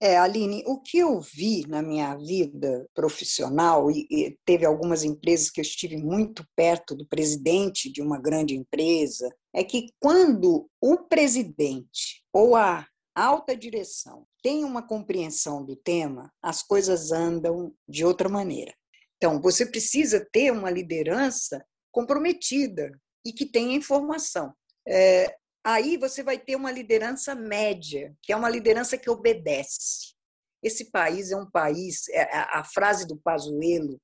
É, 0.06 0.18
Aline, 0.18 0.62
o 0.68 0.82
que 0.82 0.98
eu 0.98 1.22
vi 1.22 1.66
na 1.66 1.82
minha 1.82 2.14
vida 2.18 2.86
profissional, 2.94 3.90
e, 3.90 4.06
e, 4.12 4.38
teve 4.44 4.66
algumas 4.66 5.06
empresas 5.06 5.50
que 5.50 5.62
eu 5.62 5.64
estive 5.64 5.96
muito 5.96 6.46
perto 6.58 6.94
do 6.94 7.08
presidente 7.08 7.90
de 7.90 8.02
uma 8.02 8.20
grande 8.20 8.54
empresa, 8.54 9.34
é 9.54 9.64
que 9.64 9.94
quando 10.02 10.70
o 10.82 10.98
presidente 10.98 12.22
ou 12.34 12.54
a 12.54 12.86
alta 13.16 13.56
direção 13.56 14.28
tem 14.42 14.66
uma 14.66 14.86
compreensão 14.86 15.64
do 15.64 15.74
tema, 15.74 16.30
as 16.42 16.62
coisas 16.62 17.14
andam 17.14 17.74
de 17.88 18.04
outra 18.04 18.28
maneira. 18.28 18.74
Então, 19.16 19.42
você 19.42 19.66
precisa 19.66 20.28
ter 20.34 20.52
uma 20.52 20.70
liderança 20.70 21.66
comprometida 21.94 22.92
e 23.26 23.32
que 23.32 23.46
tenha 23.46 23.78
informação. 23.78 24.54
É, 24.86 25.34
Aí 25.64 25.98
você 25.98 26.22
vai 26.22 26.38
ter 26.38 26.56
uma 26.56 26.72
liderança 26.72 27.34
média, 27.34 28.14
que 28.22 28.34
é 28.34 28.36
uma 28.36 28.50
liderança 28.50 28.98
que 28.98 29.10
obedece. 29.10 30.14
Esse 30.62 30.92
país 30.92 31.32
é 31.32 31.38
um 31.38 31.50
país, 31.50 32.08
é, 32.10 32.24
a 32.34 32.64
frase 32.64 33.08
do 33.08 33.18
Pazuello, 33.18 34.00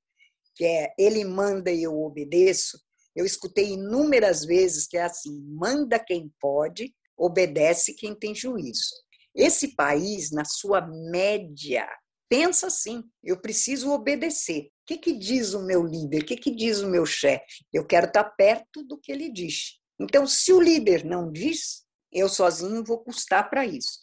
que 0.54 0.64
é 0.64 0.92
ele 0.98 1.24
manda 1.24 1.70
e 1.70 1.82
eu 1.82 1.98
obedeço, 2.02 2.78
eu 3.14 3.24
escutei 3.24 3.72
inúmeras 3.72 4.44
vezes 4.44 4.86
que 4.86 4.96
é 4.96 5.02
assim: 5.02 5.42
manda 5.48 5.98
quem 5.98 6.32
pode, 6.40 6.94
obedece 7.16 7.94
quem 7.94 8.14
tem 8.14 8.34
juízo. 8.34 8.94
Esse 9.34 9.74
país, 9.74 10.30
na 10.30 10.44
sua 10.44 10.80
média, 10.80 11.86
pensa 12.28 12.68
assim: 12.68 13.02
eu 13.22 13.40
preciso 13.40 13.90
obedecer. 13.90 14.66
O 14.66 14.70
que, 14.86 14.98
que 14.98 15.12
diz 15.12 15.54
o 15.54 15.64
meu 15.64 15.84
líder? 15.84 16.22
O 16.22 16.26
que, 16.26 16.36
que 16.36 16.54
diz 16.54 16.80
o 16.80 16.88
meu 16.88 17.06
chefe? 17.06 17.64
Eu 17.72 17.86
quero 17.86 18.06
estar 18.06 18.24
perto 18.24 18.82
do 18.82 18.98
que 18.98 19.12
ele 19.12 19.30
diz. 19.30 19.79
Então, 20.00 20.26
se 20.26 20.50
o 20.50 20.60
líder 20.60 21.04
não 21.04 21.30
diz, 21.30 21.84
eu 22.10 22.28
sozinho 22.28 22.82
vou 22.82 22.98
custar 22.98 23.50
para 23.50 23.66
isso. 23.66 24.00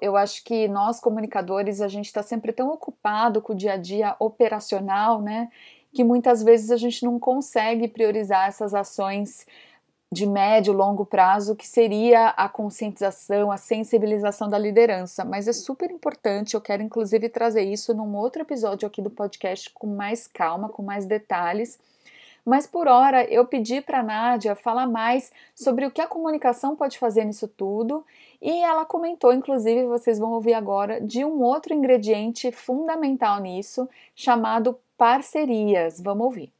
Eu 0.00 0.16
acho 0.16 0.44
que 0.44 0.68
nós 0.68 1.00
comunicadores 1.00 1.80
a 1.80 1.88
gente 1.88 2.06
está 2.06 2.22
sempre 2.22 2.52
tão 2.52 2.68
ocupado 2.68 3.40
com 3.40 3.54
o 3.54 3.56
dia 3.56 3.72
a 3.72 3.76
dia 3.76 4.14
operacional, 4.20 5.20
né, 5.22 5.50
que 5.92 6.04
muitas 6.04 6.42
vezes 6.42 6.70
a 6.70 6.76
gente 6.76 7.04
não 7.04 7.18
consegue 7.18 7.88
priorizar 7.88 8.48
essas 8.48 8.74
ações 8.74 9.46
de 10.12 10.26
médio, 10.26 10.72
longo 10.72 11.06
prazo, 11.06 11.56
que 11.56 11.66
seria 11.66 12.28
a 12.30 12.48
conscientização, 12.48 13.50
a 13.50 13.56
sensibilização 13.56 14.48
da 14.48 14.58
liderança. 14.58 15.24
Mas 15.24 15.48
é 15.48 15.52
super 15.52 15.90
importante, 15.90 16.54
eu 16.54 16.60
quero 16.60 16.82
inclusive 16.82 17.28
trazer 17.28 17.62
isso 17.62 17.94
num 17.94 18.14
outro 18.16 18.42
episódio 18.42 18.86
aqui 18.86 19.00
do 19.00 19.10
podcast 19.10 19.70
com 19.70 19.86
mais 19.86 20.26
calma, 20.26 20.68
com 20.68 20.82
mais 20.82 21.06
detalhes 21.06 21.78
mas 22.50 22.66
por 22.66 22.88
hora 22.88 23.22
eu 23.32 23.46
pedi 23.46 23.80
para 23.80 24.00
a 24.00 24.02
Nádia 24.02 24.56
falar 24.56 24.88
mais 24.88 25.30
sobre 25.54 25.86
o 25.86 25.90
que 25.90 26.00
a 26.00 26.06
comunicação 26.08 26.74
pode 26.74 26.98
fazer 26.98 27.24
nisso 27.24 27.46
tudo 27.46 28.04
e 28.42 28.50
ela 28.64 28.84
comentou, 28.84 29.32
inclusive, 29.32 29.86
vocês 29.86 30.18
vão 30.18 30.32
ouvir 30.32 30.54
agora, 30.54 31.00
de 31.00 31.24
um 31.24 31.42
outro 31.42 31.72
ingrediente 31.72 32.50
fundamental 32.50 33.40
nisso, 33.40 33.88
chamado 34.16 34.76
parcerias. 34.98 36.00
Vamos 36.00 36.24
ouvir. 36.24 36.52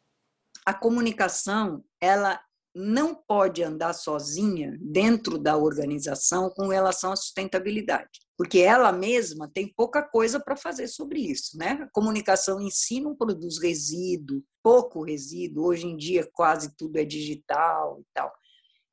A 0.64 0.72
comunicação, 0.72 1.82
ela 2.00 2.40
não 2.74 3.14
pode 3.14 3.62
andar 3.62 3.92
sozinha 3.92 4.76
dentro 4.80 5.38
da 5.38 5.56
organização 5.56 6.50
com 6.50 6.68
relação 6.68 7.12
à 7.12 7.16
sustentabilidade, 7.16 8.20
porque 8.36 8.60
ela 8.60 8.92
mesma 8.92 9.50
tem 9.52 9.72
pouca 9.76 10.02
coisa 10.02 10.38
para 10.38 10.56
fazer 10.56 10.86
sobre 10.86 11.20
isso, 11.20 11.58
né? 11.58 11.72
A 11.82 11.90
comunicação 11.92 12.60
em 12.60 12.70
si 12.70 13.00
não 13.00 13.14
produz 13.16 13.58
resíduo, 13.60 14.42
pouco 14.62 15.02
resíduo, 15.02 15.66
hoje 15.66 15.86
em 15.86 15.96
dia 15.96 16.28
quase 16.32 16.74
tudo 16.76 16.96
é 16.96 17.04
digital 17.04 17.98
e 18.00 18.04
tal. 18.14 18.32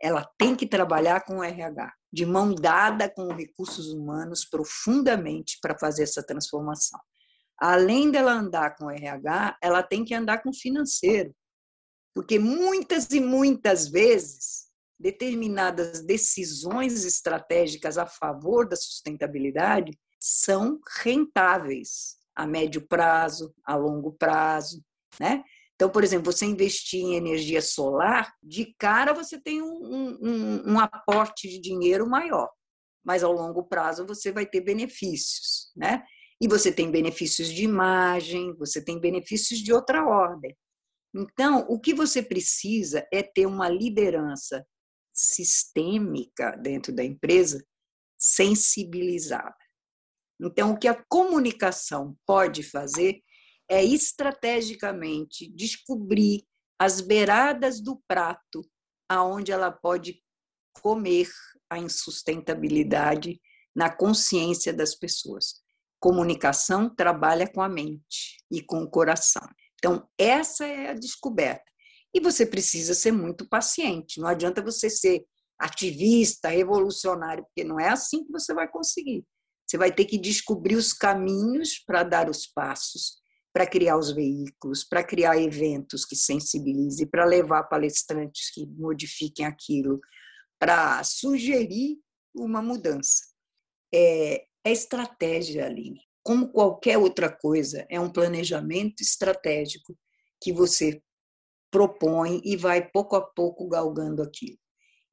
Ela 0.01 0.27
tem 0.37 0.55
que 0.55 0.67
trabalhar 0.67 1.23
com 1.25 1.37
o 1.37 1.43
RH, 1.43 1.91
de 2.11 2.25
mão 2.25 2.53
dada 2.53 3.09
com 3.09 3.33
recursos 3.33 3.93
humanos 3.93 4.45
profundamente 4.45 5.57
para 5.61 5.77
fazer 5.77 6.03
essa 6.03 6.23
transformação. 6.23 6.99
Além 7.59 8.11
dela 8.11 8.33
andar 8.33 8.75
com 8.75 8.85
o 8.85 8.91
RH, 8.91 9.57
ela 9.61 9.81
tem 9.81 10.05
que 10.05 10.13
andar 10.13 10.43
com 10.43 10.49
o 10.49 10.53
financeiro, 10.55 11.33
porque 12.17 12.39
muitas 12.39 13.11
e 13.11 13.19
muitas 13.19 13.87
vezes 13.87 14.69
determinadas 14.99 16.03
decisões 16.03 17.05
estratégicas 17.05 17.95
a 17.95 18.07
favor 18.07 18.67
da 18.67 18.75
sustentabilidade 18.75 19.95
são 20.19 20.79
rentáveis 21.03 22.15
a 22.35 22.47
médio 22.47 22.81
prazo, 22.87 23.53
a 23.63 23.75
longo 23.75 24.13
prazo, 24.13 24.83
né? 25.19 25.43
Então, 25.75 25.91
por 25.91 26.03
exemplo, 26.03 26.31
você 26.31 26.47
investir 26.47 27.01
em 27.01 27.13
energia 27.13 27.61
solar, 27.61 28.33
de 28.41 28.73
cara 28.79 29.13
você 29.13 29.39
tem 29.39 29.61
um, 29.61 30.17
um, 30.19 30.73
um 30.73 30.79
aporte 30.79 31.47
de 31.47 31.61
dinheiro 31.61 32.09
maior, 32.09 32.49
mas 33.05 33.23
ao 33.23 33.31
longo 33.31 33.65
prazo 33.65 34.07
você 34.07 34.31
vai 34.31 34.47
ter 34.47 34.61
benefícios, 34.61 35.71
né? 35.75 36.03
E 36.41 36.47
você 36.47 36.71
tem 36.71 36.89
benefícios 36.89 37.47
de 37.47 37.63
imagem, 37.63 38.55
você 38.55 38.83
tem 38.83 38.99
benefícios 38.99 39.59
de 39.59 39.71
outra 39.71 40.03
ordem. 40.03 40.57
Então, 41.17 41.65
o 41.67 41.79
que 41.79 41.95
você 41.95 42.21
precisa 42.21 43.07
é 43.11 43.23
ter 43.23 43.47
uma 43.47 43.67
liderança 43.67 44.63
sistêmica 45.11 46.51
dentro 46.51 46.93
da 46.93 47.03
empresa 47.03 47.65
sensibilizada. 48.19 49.57
Então, 50.39 50.73
o 50.73 50.77
que 50.77 50.87
a 50.87 51.03
comunicação 51.09 52.15
pode 52.23 52.61
fazer 52.61 53.19
é 53.67 53.83
estrategicamente 53.83 55.51
descobrir 55.51 56.45
as 56.77 57.01
beiradas 57.01 57.81
do 57.81 57.99
prato 58.07 58.61
aonde 59.09 59.51
ela 59.51 59.71
pode 59.71 60.23
comer 60.83 61.27
a 61.67 61.79
insustentabilidade 61.79 63.41
na 63.75 63.89
consciência 63.89 64.71
das 64.71 64.93
pessoas. 64.93 65.63
Comunicação 65.99 66.93
trabalha 66.93 67.51
com 67.51 67.63
a 67.63 67.67
mente 67.67 68.37
e 68.51 68.61
com 68.61 68.83
o 68.83 68.89
coração. 68.89 69.49
Então, 69.77 70.07
essa 70.17 70.65
é 70.65 70.89
a 70.89 70.93
descoberta. 70.93 71.65
E 72.13 72.19
você 72.19 72.45
precisa 72.45 72.93
ser 72.93 73.11
muito 73.11 73.47
paciente. 73.47 74.19
Não 74.19 74.27
adianta 74.27 74.61
você 74.61 74.89
ser 74.89 75.25
ativista, 75.59 76.49
revolucionário, 76.49 77.43
porque 77.43 77.63
não 77.63 77.79
é 77.79 77.89
assim 77.89 78.23
que 78.23 78.31
você 78.31 78.53
vai 78.53 78.67
conseguir. 78.67 79.25
Você 79.65 79.77
vai 79.77 79.91
ter 79.91 80.05
que 80.05 80.17
descobrir 80.17 80.75
os 80.75 80.93
caminhos 80.93 81.79
para 81.85 82.03
dar 82.03 82.29
os 82.29 82.47
passos, 82.47 83.17
para 83.53 83.67
criar 83.67 83.97
os 83.97 84.11
veículos, 84.11 84.83
para 84.83 85.03
criar 85.03 85.37
eventos 85.37 86.05
que 86.05 86.15
sensibilizem, 86.15 87.07
para 87.07 87.25
levar 87.25 87.63
palestrantes 87.63 88.49
que 88.51 88.65
modifiquem 88.65 89.45
aquilo, 89.45 89.99
para 90.59 91.03
sugerir 91.03 91.99
uma 92.33 92.61
mudança. 92.61 93.23
É, 93.93 94.45
é 94.63 94.71
estratégia, 94.71 95.65
Aline. 95.65 96.06
Como 96.27 96.49
qualquer 96.49 96.97
outra 96.97 97.31
coisa, 97.31 97.85
é 97.89 97.97
um 97.97 98.09
planejamento 98.09 99.01
estratégico 99.01 99.97
que 100.41 100.51
você 100.51 101.01
propõe 101.71 102.41
e 102.43 102.57
vai 102.57 102.85
pouco 102.85 103.15
a 103.15 103.21
pouco 103.21 103.65
galgando 103.69 104.21
aquilo. 104.21 104.57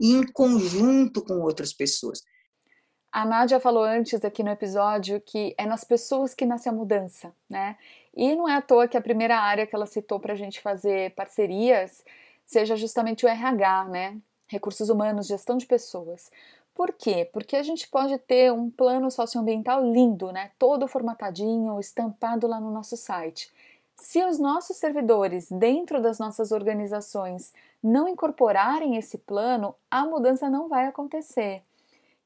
E 0.00 0.10
em 0.10 0.26
conjunto 0.26 1.24
com 1.24 1.34
outras 1.34 1.72
pessoas. 1.72 2.20
A 3.12 3.24
Nádia 3.24 3.60
falou 3.60 3.84
antes 3.84 4.24
aqui 4.24 4.42
no 4.42 4.50
episódio 4.50 5.20
que 5.20 5.54
é 5.56 5.64
nas 5.64 5.84
pessoas 5.84 6.34
que 6.34 6.44
nasce 6.44 6.68
a 6.68 6.72
mudança, 6.72 7.32
né? 7.48 7.78
E 8.12 8.34
não 8.34 8.48
é 8.48 8.56
à 8.56 8.60
toa 8.60 8.88
que 8.88 8.96
a 8.96 9.00
primeira 9.00 9.38
área 9.38 9.68
que 9.68 9.76
ela 9.76 9.86
citou 9.86 10.18
para 10.18 10.32
a 10.32 10.36
gente 10.36 10.60
fazer 10.60 11.14
parcerias 11.14 12.04
seja 12.44 12.74
justamente 12.74 13.24
o 13.24 13.28
RH, 13.28 13.84
né? 13.84 14.18
Recursos 14.48 14.88
humanos, 14.88 15.28
gestão 15.28 15.56
de 15.56 15.64
pessoas. 15.64 16.28
Por 16.74 16.92
quê? 16.92 17.28
Porque 17.32 17.56
a 17.56 17.62
gente 17.62 17.88
pode 17.88 18.18
ter 18.18 18.52
um 18.52 18.68
plano 18.68 19.10
socioambiental 19.10 19.84
lindo, 19.84 20.32
né? 20.32 20.50
Todo 20.58 20.88
formatadinho, 20.88 21.78
estampado 21.78 22.46
lá 22.48 22.60
no 22.60 22.70
nosso 22.70 22.96
site. 22.96 23.52
Se 23.96 24.24
os 24.24 24.38
nossos 24.38 24.76
servidores, 24.76 25.48
dentro 25.50 26.02
das 26.02 26.18
nossas 26.18 26.50
organizações, 26.50 27.52
não 27.82 28.08
incorporarem 28.08 28.96
esse 28.96 29.18
plano, 29.18 29.74
a 29.90 30.04
mudança 30.04 30.50
não 30.50 30.68
vai 30.68 30.86
acontecer. 30.86 31.62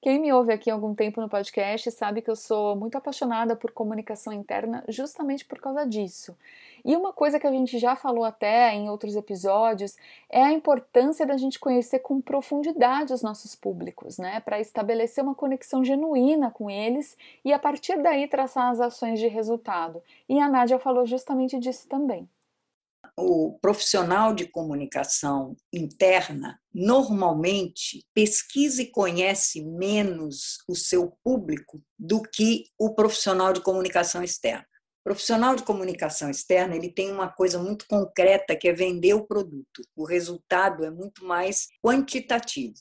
Quem 0.01 0.21
me 0.21 0.33
ouve 0.33 0.53
aqui 0.53 0.71
há 0.71 0.75
algum 0.75 0.95
tempo 0.95 1.21
no 1.21 1.29
podcast 1.29 1.91
sabe 1.91 2.23
que 2.23 2.31
eu 2.31 2.37
sou 2.37 2.77
muito 2.77 2.97
apaixonada 2.97 3.57
por 3.57 3.73
comunicação 3.73 4.33
interna 4.33 4.85
justamente 4.89 5.45
por 5.45 5.59
causa 5.59 5.85
disso. 5.85 6.37
E 6.85 6.95
uma 6.95 7.13
coisa 7.13 7.41
que 7.41 7.47
a 7.49 7.51
gente 7.51 7.81
já 7.81 7.97
falou 7.97 8.23
até 8.23 8.73
em 8.73 8.89
outros 8.89 9.17
episódios 9.17 9.97
é 10.31 10.41
a 10.41 10.53
importância 10.53 11.27
da 11.27 11.37
gente 11.37 11.59
conhecer 11.59 11.99
com 11.99 12.21
profundidade 12.21 13.13
os 13.13 13.23
nossos 13.23 13.57
públicos, 13.57 14.19
né? 14.19 14.39
Para 14.39 14.61
estabelecer 14.61 15.25
uma 15.25 15.35
conexão 15.35 15.85
genuína 15.85 16.53
com 16.53 16.71
eles 16.71 17.17
e 17.45 17.53
a 17.53 17.59
partir 17.59 18.01
daí 18.01 18.29
traçar 18.29 18.71
as 18.71 18.81
ações 18.81 19.19
de 19.19 19.27
resultado. 19.27 20.01
E 20.29 20.39
a 20.39 20.49
Nádia 20.49 20.79
falou 20.79 21.05
justamente 21.07 21.59
disso 21.59 21.89
também 21.89 22.29
o 23.21 23.59
profissional 23.61 24.33
de 24.33 24.47
comunicação 24.47 25.57
interna 25.73 26.57
normalmente 26.73 28.07
pesquisa 28.15 28.83
e 28.83 28.91
conhece 28.93 29.65
menos 29.65 30.59
o 30.69 30.77
seu 30.77 31.13
público 31.25 31.83
do 31.99 32.23
que 32.23 32.67
o 32.79 32.95
profissional 32.95 33.53
de 33.53 33.61
comunicação 33.61 34.23
externa. 34.23 34.65
O 35.01 35.05
profissional 35.09 35.57
de 35.57 35.65
comunicação 35.65 36.31
externa 36.31 36.77
ele 36.77 36.93
tem 36.93 37.11
uma 37.11 37.29
coisa 37.29 37.59
muito 37.59 37.87
concreta 37.89 38.55
que 38.55 38.69
é 38.69 38.73
vender 38.73 39.15
o 39.15 39.27
produto. 39.27 39.83
O 39.97 40.05
resultado 40.05 40.85
é 40.85 40.91
muito 40.91 41.25
mais 41.25 41.67
quantitativo. 41.85 42.75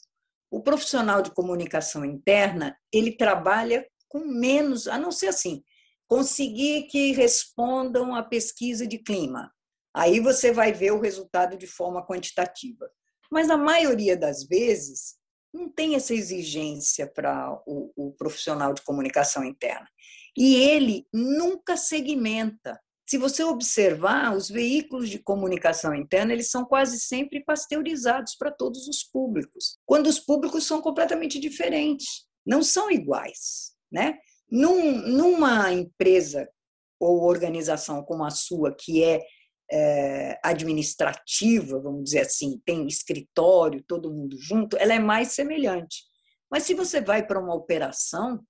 O 0.51 0.61
profissional 0.61 1.23
de 1.23 1.31
comunicação 1.31 2.05
interna 2.05 2.77
ele 2.93 3.17
trabalha 3.17 3.87
com 4.07 4.19
menos, 4.19 4.87
a 4.87 4.99
não 4.99 5.11
ser 5.11 5.29
assim, 5.29 5.63
conseguir 6.07 6.83
que 6.83 7.11
respondam 7.11 8.13
à 8.15 8.21
pesquisa 8.21 8.85
de 8.85 8.99
clima, 8.99 9.51
Aí 9.97 10.19
você 10.19 10.51
vai 10.51 10.71
ver 10.71 10.91
o 10.91 10.99
resultado 10.99 11.57
de 11.57 11.65
forma 11.65 12.05
quantitativa. 12.05 12.87
Mas 13.31 13.49
a 13.49 13.57
maioria 13.57 14.15
das 14.15 14.45
vezes 14.45 15.15
não 15.51 15.67
tem 15.67 15.95
essa 15.95 16.13
exigência 16.13 17.11
para 17.11 17.51
o, 17.65 17.91
o 17.95 18.11
profissional 18.11 18.75
de 18.75 18.83
comunicação 18.83 19.43
interna. 19.43 19.87
E 20.37 20.55
ele 20.55 21.07
nunca 21.11 21.75
segmenta. 21.75 22.79
Se 23.09 23.17
você 23.17 23.43
observar, 23.43 24.35
os 24.35 24.49
veículos 24.49 25.09
de 25.09 25.17
comunicação 25.17 25.95
interna, 25.95 26.31
eles 26.31 26.51
são 26.51 26.63
quase 26.63 26.99
sempre 26.99 27.43
pasteurizados 27.43 28.35
para 28.35 28.51
todos 28.51 28.87
os 28.87 29.03
públicos, 29.03 29.79
quando 29.83 30.05
os 30.05 30.19
públicos 30.19 30.67
são 30.67 30.79
completamente 30.79 31.39
diferentes, 31.39 32.27
não 32.45 32.61
são 32.61 32.91
iguais. 32.91 33.73
Né? 33.91 34.19
Num, 34.47 35.07
numa 35.07 35.71
empresa 35.73 36.47
ou 36.99 37.23
organização 37.23 38.03
como 38.03 38.23
a 38.23 38.29
sua, 38.29 38.75
que 38.75 39.03
é 39.03 39.25
é, 39.71 40.39
administrativa, 40.43 41.79
vamos 41.79 42.05
dizer 42.05 42.21
assim, 42.21 42.61
tem 42.65 42.87
escritório, 42.87 43.83
todo 43.83 44.13
mundo 44.13 44.37
junto, 44.39 44.77
ela 44.77 44.93
é 44.93 44.99
mais 44.99 45.33
semelhante. 45.33 46.03
Mas 46.49 46.63
se 46.63 46.73
você 46.73 47.01
vai 47.01 47.25
para 47.25 47.39
uma 47.39 47.53
operação, 47.53 48.35
o 48.35 48.43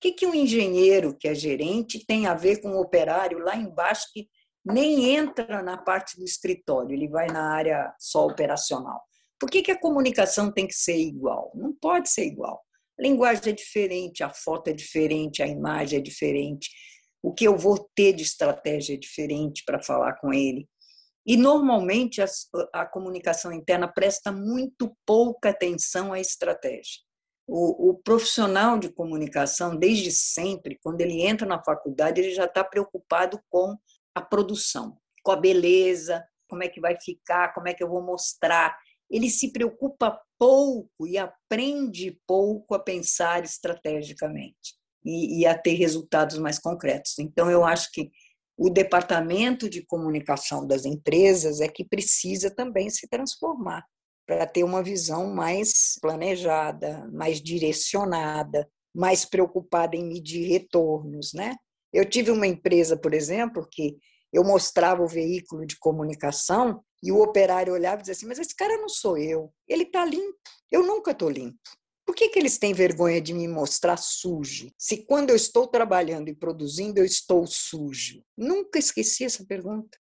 que, 0.00 0.12
que 0.12 0.26
um 0.26 0.34
engenheiro 0.34 1.16
que 1.16 1.28
é 1.28 1.34
gerente 1.34 2.04
tem 2.06 2.26
a 2.26 2.34
ver 2.34 2.60
com 2.60 2.70
um 2.70 2.78
operário 2.78 3.38
lá 3.38 3.56
embaixo 3.56 4.06
que 4.12 4.28
nem 4.64 5.16
entra 5.16 5.62
na 5.62 5.76
parte 5.76 6.16
do 6.16 6.24
escritório, 6.24 6.94
ele 6.94 7.08
vai 7.08 7.26
na 7.26 7.52
área 7.52 7.92
só 7.98 8.26
operacional? 8.26 9.00
Por 9.38 9.50
que, 9.50 9.62
que 9.62 9.72
a 9.72 9.80
comunicação 9.80 10.52
tem 10.52 10.66
que 10.66 10.74
ser 10.74 10.96
igual? 10.96 11.50
Não 11.54 11.72
pode 11.72 12.10
ser 12.10 12.26
igual. 12.26 12.62
A 12.98 13.02
linguagem 13.02 13.52
é 13.52 13.56
diferente, 13.56 14.22
a 14.22 14.30
foto 14.30 14.68
é 14.68 14.72
diferente, 14.72 15.42
a 15.42 15.46
imagem 15.46 15.98
é 15.98 16.02
diferente, 16.02 16.70
o 17.22 17.32
que 17.32 17.44
eu 17.44 17.56
vou 17.56 17.88
ter 17.94 18.12
de 18.12 18.22
estratégia 18.22 18.98
diferente 18.98 19.62
para 19.64 19.82
falar 19.82 20.14
com 20.14 20.32
ele. 20.32 20.68
E 21.26 21.36
normalmente 21.36 22.22
a, 22.22 22.26
a, 22.72 22.86
comunicação 22.86 23.52
interna 23.52 23.86
presta 23.86 24.32
muito 24.32 24.96
pouca 25.04 25.50
atenção 25.50 26.12
à 26.12 26.20
estratégia. 26.20 27.02
O, 27.46 27.90
o, 27.90 27.94
profissional 28.02 28.78
de 28.78 28.88
comunicação, 28.88 29.76
desde 29.76 30.10
sempre, 30.10 30.78
quando 30.82 31.00
ele 31.00 31.22
entra 31.22 31.46
na 31.46 31.62
faculdade, 31.62 32.20
ele 32.20 32.32
já 32.32 32.44
está 32.44 32.64
preocupado 32.64 33.40
com 33.50 33.76
a 34.14 34.20
produção, 34.20 34.96
com 35.22 35.32
a 35.32 35.36
beleza, 35.36 36.24
como 36.48 36.62
é 36.62 36.68
que 36.68 36.80
vai 36.80 36.98
ficar, 36.98 37.52
como 37.52 37.68
é 37.68 37.74
que 37.74 37.82
eu 37.82 37.88
vou 37.88 38.02
mostrar. 38.02 38.78
Ele 39.10 39.28
se 39.28 39.52
preocupa 39.52 40.18
pouco 40.38 41.06
e 41.06 41.18
aprende 41.18 42.18
pouco 42.26 42.74
a 42.74 42.78
pensar 42.78 43.44
estrategicamente 43.44 44.79
e, 45.04 45.40
e 45.40 45.46
a 45.46 45.56
ter 45.56 45.74
resultados 45.74 46.38
mais 46.38 46.58
concretos. 46.58 47.18
Então, 47.18 47.50
eu 47.50 47.64
acho 47.64 47.90
que 47.92 48.10
o 48.56 48.68
departamento 48.68 49.70
de 49.70 49.84
comunicação 49.84 50.66
das 50.66 50.84
empresas 50.84 51.60
é 51.60 51.68
que 51.68 51.84
precisa 51.84 52.50
também 52.50 52.90
se 52.90 53.08
transformar 53.08 53.84
para 54.26 54.46
ter 54.46 54.62
uma 54.64 54.82
visão 54.82 55.34
mais 55.34 55.98
planejada, 56.00 57.08
mais 57.12 57.40
direcionada, 57.40 58.68
mais 58.94 59.24
preocupada 59.24 59.96
em 59.96 60.06
medir 60.06 60.46
retornos, 60.46 61.32
né? 61.32 61.56
Eu 61.92 62.04
tive 62.04 62.30
uma 62.30 62.46
empresa, 62.46 62.96
por 62.96 63.14
exemplo, 63.14 63.66
que 63.68 63.96
eu 64.32 64.44
mostrava 64.44 65.02
o 65.02 65.08
veículo 65.08 65.66
de 65.66 65.76
comunicação 65.78 66.84
e 67.02 67.10
o 67.10 67.20
operário 67.20 67.72
olhava 67.72 67.96
e 67.96 68.00
dizia 68.02 68.12
assim: 68.12 68.26
Mas 68.26 68.38
esse 68.38 68.54
cara 68.54 68.76
não 68.76 68.88
sou 68.88 69.18
eu, 69.18 69.52
ele 69.66 69.84
está 69.84 70.04
limpo, 70.04 70.38
eu 70.70 70.86
nunca 70.86 71.10
estou 71.10 71.30
limpo. 71.30 71.58
Por 72.10 72.16
que, 72.16 72.28
que 72.28 72.40
eles 72.40 72.58
têm 72.58 72.74
vergonha 72.74 73.20
de 73.20 73.32
me 73.32 73.46
mostrar 73.46 73.96
sujo? 73.96 74.68
Se 74.76 74.96
quando 74.96 75.30
eu 75.30 75.36
estou 75.36 75.68
trabalhando 75.68 76.28
e 76.28 76.34
produzindo, 76.34 76.98
eu 76.98 77.04
estou 77.04 77.46
sujo? 77.46 78.20
Nunca 78.36 78.80
esqueci 78.80 79.24
essa 79.24 79.44
pergunta. 79.44 79.96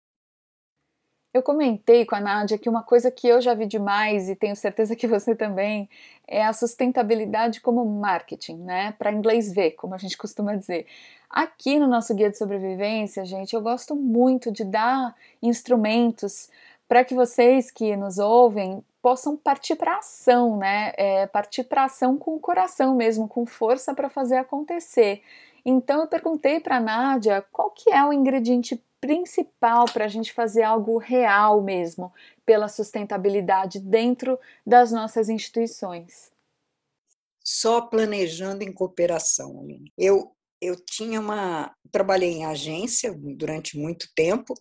Eu 1.34 1.42
comentei 1.42 2.06
com 2.06 2.14
a 2.14 2.20
Nádia 2.20 2.56
que 2.56 2.66
uma 2.66 2.82
coisa 2.82 3.10
que 3.10 3.28
eu 3.28 3.42
já 3.42 3.52
vi 3.52 3.66
demais 3.66 4.30
e 4.30 4.34
tenho 4.34 4.56
certeza 4.56 4.96
que 4.96 5.06
você 5.06 5.36
também 5.36 5.86
é 6.26 6.42
a 6.46 6.54
sustentabilidade 6.54 7.60
como 7.60 7.84
marketing, 7.84 8.56
né? 8.56 8.92
Para 8.92 9.12
inglês 9.12 9.52
ver, 9.52 9.72
como 9.72 9.94
a 9.94 9.98
gente 9.98 10.16
costuma 10.16 10.54
dizer. 10.54 10.86
Aqui 11.28 11.78
no 11.78 11.86
nosso 11.86 12.14
guia 12.14 12.30
de 12.30 12.38
sobrevivência, 12.38 13.22
gente, 13.26 13.52
eu 13.52 13.60
gosto 13.60 13.94
muito 13.94 14.50
de 14.50 14.64
dar 14.64 15.14
instrumentos 15.42 16.48
para 16.88 17.04
que 17.04 17.14
vocês 17.14 17.70
que 17.70 17.94
nos 17.96 18.16
ouvem 18.16 18.82
possam 19.02 19.36
partir 19.36 19.76
para 19.76 19.98
ação, 19.98 20.56
né? 20.56 20.92
É, 20.96 21.26
partir 21.26 21.64
para 21.64 21.84
ação 21.84 22.16
com 22.16 22.34
o 22.34 22.40
coração 22.40 22.94
mesmo, 22.96 23.28
com 23.28 23.46
força 23.46 23.94
para 23.94 24.08
fazer 24.08 24.36
acontecer. 24.36 25.22
Então 25.64 26.00
eu 26.00 26.06
perguntei 26.06 26.60
para 26.60 26.76
a 26.76 26.80
Nádia 26.80 27.44
qual 27.52 27.70
que 27.70 27.90
é 27.90 28.04
o 28.04 28.12
ingrediente 28.12 28.82
principal 29.00 29.84
para 29.86 30.06
a 30.06 30.08
gente 30.08 30.32
fazer 30.32 30.62
algo 30.62 30.98
real 30.98 31.62
mesmo 31.62 32.12
pela 32.44 32.68
sustentabilidade 32.68 33.78
dentro 33.78 34.38
das 34.66 34.90
nossas 34.90 35.28
instituições. 35.28 36.30
Só 37.44 37.80
planejando 37.80 38.64
em 38.64 38.72
cooperação. 38.72 39.66
Eu 39.96 40.32
eu 40.60 40.74
tinha 40.74 41.20
uma 41.20 41.72
trabalhei 41.90 42.32
em 42.32 42.44
agência 42.44 43.14
durante 43.16 43.78
muito 43.78 44.08
tempo 44.14 44.54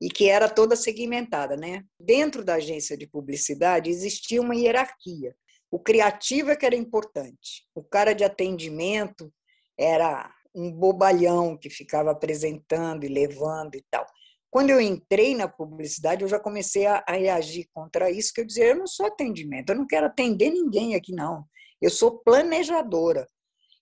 e 0.00 0.08
que 0.08 0.28
era 0.28 0.48
toda 0.48 0.74
segmentada, 0.74 1.56
né? 1.56 1.84
Dentro 1.98 2.44
da 2.44 2.54
agência 2.54 2.96
de 2.96 3.06
publicidade 3.06 3.90
existia 3.90 4.40
uma 4.40 4.56
hierarquia. 4.56 5.34
O 5.70 5.78
criativo 5.78 6.50
é 6.50 6.56
que 6.56 6.66
era 6.66 6.74
importante. 6.74 7.66
O 7.74 7.82
cara 7.82 8.12
de 8.14 8.24
atendimento 8.24 9.32
era 9.78 10.32
um 10.54 10.72
bobalhão 10.72 11.56
que 11.56 11.70
ficava 11.70 12.10
apresentando 12.10 13.04
e 13.04 13.08
levando 13.08 13.76
e 13.76 13.84
tal. 13.90 14.06
Quando 14.50 14.70
eu 14.70 14.80
entrei 14.80 15.36
na 15.36 15.46
publicidade, 15.46 16.22
eu 16.22 16.28
já 16.28 16.40
comecei 16.40 16.86
a, 16.86 17.04
reagir 17.08 17.68
contra 17.72 18.10
isso, 18.10 18.32
que 18.34 18.40
eu 18.40 18.44
dizia, 18.44 18.66
eu 18.66 18.76
não 18.76 18.86
sou 18.86 19.06
atendimento, 19.06 19.70
eu 19.70 19.76
não 19.76 19.86
quero 19.86 20.06
atender 20.06 20.50
ninguém 20.50 20.96
aqui, 20.96 21.12
não. 21.12 21.44
Eu 21.80 21.88
sou 21.88 22.18
planejadora. 22.18 23.28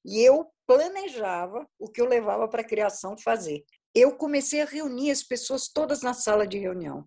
E 0.05 0.21
eu 0.21 0.47
planejava 0.67 1.67
o 1.79 1.89
que 1.89 2.01
eu 2.01 2.07
levava 2.07 2.47
para 2.49 2.61
a 2.61 2.67
criação 2.67 3.17
fazer. 3.17 3.65
Eu 3.99 4.13
comecei 4.13 4.61
a 4.61 4.65
reunir 4.65 5.11
as 5.11 5.25
pessoas 5.25 5.67
todas 5.67 6.03
na 6.03 6.15
sala 6.15 6.47
de 6.47 6.57
reunião. 6.57 7.05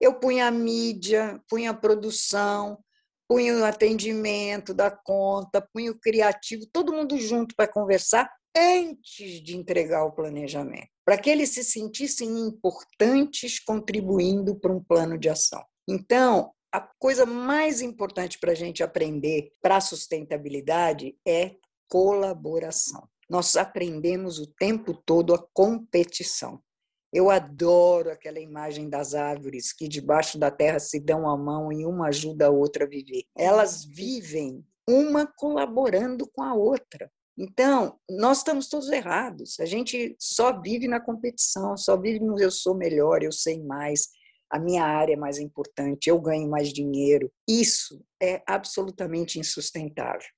Eu 0.00 0.18
punha 0.18 0.48
a 0.48 0.50
mídia, 0.50 1.40
punha 1.48 1.70
a 1.70 1.74
produção, 1.74 2.82
punha 3.28 3.58
o 3.58 3.64
atendimento 3.64 4.74
da 4.74 4.90
conta, 4.90 5.64
punha 5.72 5.92
o 5.92 6.00
criativo, 6.00 6.66
todo 6.72 6.92
mundo 6.92 7.16
junto 7.16 7.54
para 7.54 7.70
conversar 7.70 8.28
antes 8.56 9.40
de 9.40 9.56
entregar 9.56 10.04
o 10.04 10.10
planejamento, 10.10 10.88
para 11.04 11.16
que 11.16 11.30
eles 11.30 11.50
se 11.50 11.62
sentissem 11.62 12.28
importantes 12.40 13.60
contribuindo 13.60 14.58
para 14.58 14.72
um 14.72 14.82
plano 14.82 15.16
de 15.16 15.28
ação. 15.28 15.64
Então, 15.88 16.52
a 16.72 16.80
coisa 16.80 17.24
mais 17.24 17.80
importante 17.80 18.36
para 18.40 18.50
a 18.50 18.56
gente 18.56 18.82
aprender 18.82 19.52
para 19.62 19.76
a 19.76 19.80
sustentabilidade 19.80 21.16
é 21.24 21.54
colaboração. 21.88 23.08
Nós 23.32 23.56
aprendemos 23.56 24.38
o 24.38 24.46
tempo 24.46 24.92
todo 24.92 25.32
a 25.32 25.42
competição. 25.54 26.62
Eu 27.10 27.30
adoro 27.30 28.10
aquela 28.10 28.38
imagem 28.38 28.90
das 28.90 29.14
árvores 29.14 29.72
que 29.72 29.88
debaixo 29.88 30.38
da 30.38 30.50
terra 30.50 30.78
se 30.78 31.00
dão 31.00 31.26
a 31.26 31.34
mão 31.34 31.72
e 31.72 31.86
uma 31.86 32.08
ajuda 32.08 32.48
a 32.48 32.50
outra 32.50 32.84
a 32.84 32.86
viver. 32.86 33.24
Elas 33.34 33.86
vivem 33.86 34.62
uma 34.86 35.26
colaborando 35.26 36.30
com 36.30 36.42
a 36.42 36.52
outra. 36.52 37.10
Então, 37.38 37.98
nós 38.06 38.38
estamos 38.38 38.68
todos 38.68 38.90
errados. 38.90 39.58
A 39.60 39.64
gente 39.64 40.14
só 40.18 40.60
vive 40.60 40.86
na 40.86 41.00
competição, 41.00 41.74
só 41.74 41.96
vive 41.96 42.20
no 42.20 42.38
eu 42.38 42.50
sou 42.50 42.76
melhor, 42.76 43.22
eu 43.22 43.32
sei 43.32 43.62
mais, 43.62 44.10
a 44.50 44.58
minha 44.58 44.84
área 44.84 45.14
é 45.14 45.16
mais 45.16 45.38
importante, 45.38 46.10
eu 46.10 46.20
ganho 46.20 46.50
mais 46.50 46.70
dinheiro. 46.70 47.32
Isso 47.48 48.04
é 48.22 48.42
absolutamente 48.46 49.38
insustentável. 49.38 50.28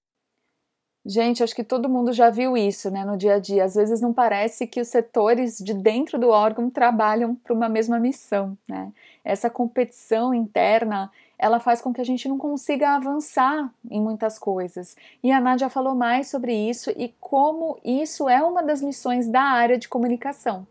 Gente, 1.06 1.42
acho 1.42 1.54
que 1.54 1.62
todo 1.62 1.88
mundo 1.88 2.12
já 2.12 2.30
viu 2.30 2.56
isso 2.56 2.90
né, 2.90 3.04
no 3.04 3.16
dia 3.16 3.34
a 3.34 3.38
dia. 3.38 3.64
Às 3.64 3.74
vezes 3.74 4.00
não 4.00 4.12
parece 4.12 4.66
que 4.66 4.80
os 4.80 4.88
setores 4.88 5.58
de 5.58 5.74
dentro 5.74 6.18
do 6.18 6.28
órgão 6.28 6.70
trabalham 6.70 7.34
para 7.34 7.52
uma 7.52 7.68
mesma 7.68 7.98
missão. 7.98 8.56
Né? 8.66 8.90
Essa 9.22 9.50
competição 9.50 10.32
interna 10.32 11.10
ela 11.38 11.60
faz 11.60 11.80
com 11.82 11.92
que 11.92 12.00
a 12.00 12.04
gente 12.04 12.28
não 12.28 12.38
consiga 12.38 12.90
avançar 12.90 13.72
em 13.90 14.00
muitas 14.00 14.38
coisas. 14.38 14.96
E 15.22 15.30
a 15.30 15.40
Nádia 15.40 15.68
falou 15.68 15.94
mais 15.94 16.28
sobre 16.28 16.54
isso 16.54 16.90
e 16.96 17.14
como 17.20 17.78
isso 17.84 18.28
é 18.28 18.42
uma 18.42 18.62
das 18.62 18.80
missões 18.80 19.28
da 19.28 19.42
área 19.42 19.76
de 19.76 19.88
comunicação. 19.88 20.66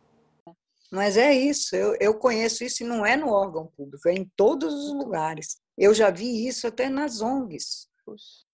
Mas 0.91 1.17
é 1.17 1.33
isso, 1.33 1.75
eu, 1.75 1.95
eu 1.99 2.13
conheço 2.13 2.63
isso 2.63 2.83
e 2.83 2.87
não 2.87 3.05
é 3.05 3.15
no 3.15 3.29
órgão 3.29 3.67
público, 3.75 4.07
é 4.07 4.13
em 4.13 4.25
todos 4.35 4.73
os 4.73 4.93
lugares. 4.93 5.57
Eu 5.77 5.93
já 5.93 6.11
vi 6.11 6.47
isso 6.47 6.67
até 6.67 6.87
nas 6.87 7.19
ONGs. 7.19 7.87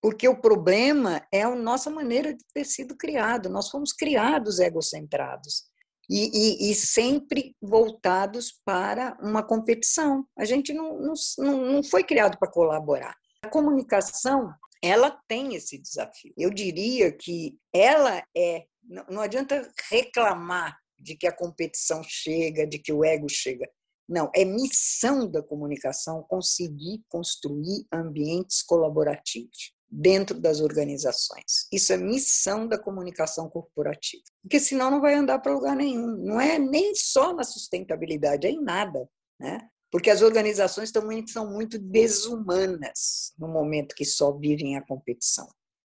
Porque 0.02 0.28
o 0.28 0.40
problema 0.40 1.26
é 1.32 1.44
a 1.44 1.56
nossa 1.56 1.90
maneira 1.90 2.34
de 2.34 2.44
ter 2.54 2.66
sido 2.66 2.96
criado. 2.96 3.50
Nós 3.50 3.70
fomos 3.70 3.92
criados 3.92 4.60
egocentrados 4.60 5.64
e, 6.10 6.68
e, 6.68 6.72
e 6.72 6.76
sempre 6.76 7.56
voltados 7.62 8.60
para 8.66 9.18
uma 9.22 9.44
competição. 9.44 10.26
A 10.38 10.46
gente 10.46 10.74
não, 10.74 11.00
não, 11.00 11.58
não 11.74 11.84
foi 11.84 12.04
criado 12.04 12.38
para 12.38 12.52
colaborar. 12.52 13.16
A 13.44 13.50
comunicação 13.50 14.54
ela 14.82 15.12
tem 15.28 15.56
esse 15.56 15.78
desafio. 15.78 16.34
Eu 16.38 16.50
diria 16.50 17.12
que 17.12 17.58
ela 17.74 18.24
é. 18.36 18.66
Não 19.10 19.22
adianta 19.22 19.72
reclamar 19.90 20.78
de 20.98 21.16
que 21.16 21.28
a 21.28 21.36
competição 21.36 22.02
chega, 22.04 22.66
de 22.66 22.80
que 22.80 22.92
o 22.92 23.04
ego 23.04 23.28
chega. 23.30 23.70
Não, 24.10 24.32
é 24.34 24.44
missão 24.44 25.30
da 25.30 25.44
comunicação 25.44 26.24
conseguir 26.24 27.04
construir 27.08 27.86
ambientes 27.94 28.64
colaborativos 28.64 29.72
dentro 29.88 30.40
das 30.40 30.62
organizações. 30.62 31.68
Isso 31.72 31.94
é 31.94 31.98
missão 31.98 32.68
da 32.68 32.78
comunicação 32.78 33.48
corporativa. 33.48 34.24
Porque 34.42 34.60
senão 34.60 34.90
não 34.90 35.00
vai 35.00 35.14
andar 35.14 35.38
para 35.40 35.54
lugar 35.54 35.76
nenhum. 35.76 36.08
Não 36.18 36.42
é 36.42 36.58
nem 36.58 36.96
só 36.96 37.34
na 37.34 37.44
sustentabilidade, 37.44 38.48
é 38.48 38.50
em 38.50 38.62
nada. 38.62 39.08
Né? 39.40 39.60
Porque 39.92 40.10
as 40.10 40.24
organizações 40.24 40.92
também 40.92 41.26
são 41.28 41.52
muito 41.52 41.78
desumanas 41.78 43.32
no 43.38 43.48
momento 43.48 43.96
que 43.96 44.06
só 44.06 44.32
vivem 44.32 44.76
a 44.76 44.86
competição. 44.86 45.48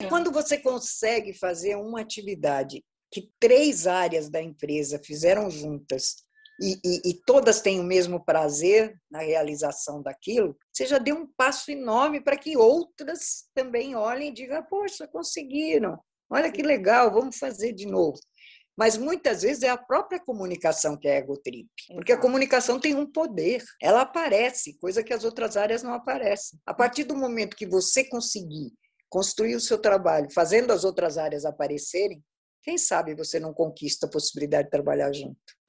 Quando 0.10 0.32
você 0.32 0.58
consegue 0.58 1.34
fazer 1.34 1.76
uma 1.76 2.02
atividade 2.02 2.84
que 3.10 3.30
três 3.39 3.88
áreas 3.88 4.30
da 4.30 4.41
empresa 4.41 5.00
fizeram 5.04 5.50
juntas 5.50 6.24
e, 6.62 6.80
e, 6.86 7.10
e, 7.10 7.13
todas 7.26 7.60
têm 7.60 7.80
o 7.80 7.84
mesmo 7.84 8.24
prazer 8.24 8.95
na 9.10 9.19
realização 9.19 10.02
daquilo, 10.02 10.56
você 10.71 10.86
já 10.86 11.00
deu 11.00 11.15
um 11.15 11.28
passo 11.36 11.71
enorme 11.71 12.21
para 12.21 12.38
que 12.38 12.56
outras 12.56 13.45
também 13.56 13.95
olhem 13.95 14.30
e 14.30 14.34
digam: 14.34 14.63
Poxa, 14.69 15.08
conseguiram, 15.08 16.00
olha 16.30 16.52
que 16.52 16.62
legal, 16.62 17.12
vamos 17.12 17.38
fazer 17.38 17.74
de 17.74 17.88
novo. 17.88 18.19
Mas 18.78 18.97
muitas 18.97 19.41
vezes 19.41 19.63
é 19.63 19.69
a 19.69 19.78
própria 19.78 20.19
comunicação 20.19 20.95
que 20.97 21.08
é 21.08 21.17
egotrip, 21.17 21.67
porque 21.93 22.13
a 22.13 22.19
comunicação 22.19 22.80
tem 22.80 22.95
um 22.95 23.12
poder, 23.12 23.63
ela 23.82 24.02
aparece, 24.02 24.78
coisa 24.80 25.04
que 25.04 25.13
as 25.13 25.24
outras 25.24 25.58
áreas 25.58 25.84
não 25.84 25.93
aparecem. 25.93 26.60
A 26.65 26.74
partir 26.74 27.04
do 27.04 27.15
momento 27.15 27.58
que 27.58 27.67
você 27.67 28.04
conseguir 28.04 28.71
construir 29.10 29.56
o 29.56 29.60
seu 29.60 29.78
trabalho 29.78 30.32
fazendo 30.34 30.71
as 30.71 30.84
outras 30.86 31.17
áreas 31.17 31.43
aparecerem, 31.43 32.24
quem 32.63 32.78
sabe 32.78 33.15
você 33.15 33.39
não 33.39 33.54
conquista 33.54 34.06
a 34.06 34.10
possibilidade 34.10 34.65
de 34.65 34.71
trabalhar 34.71 35.12
junto. 35.12 35.61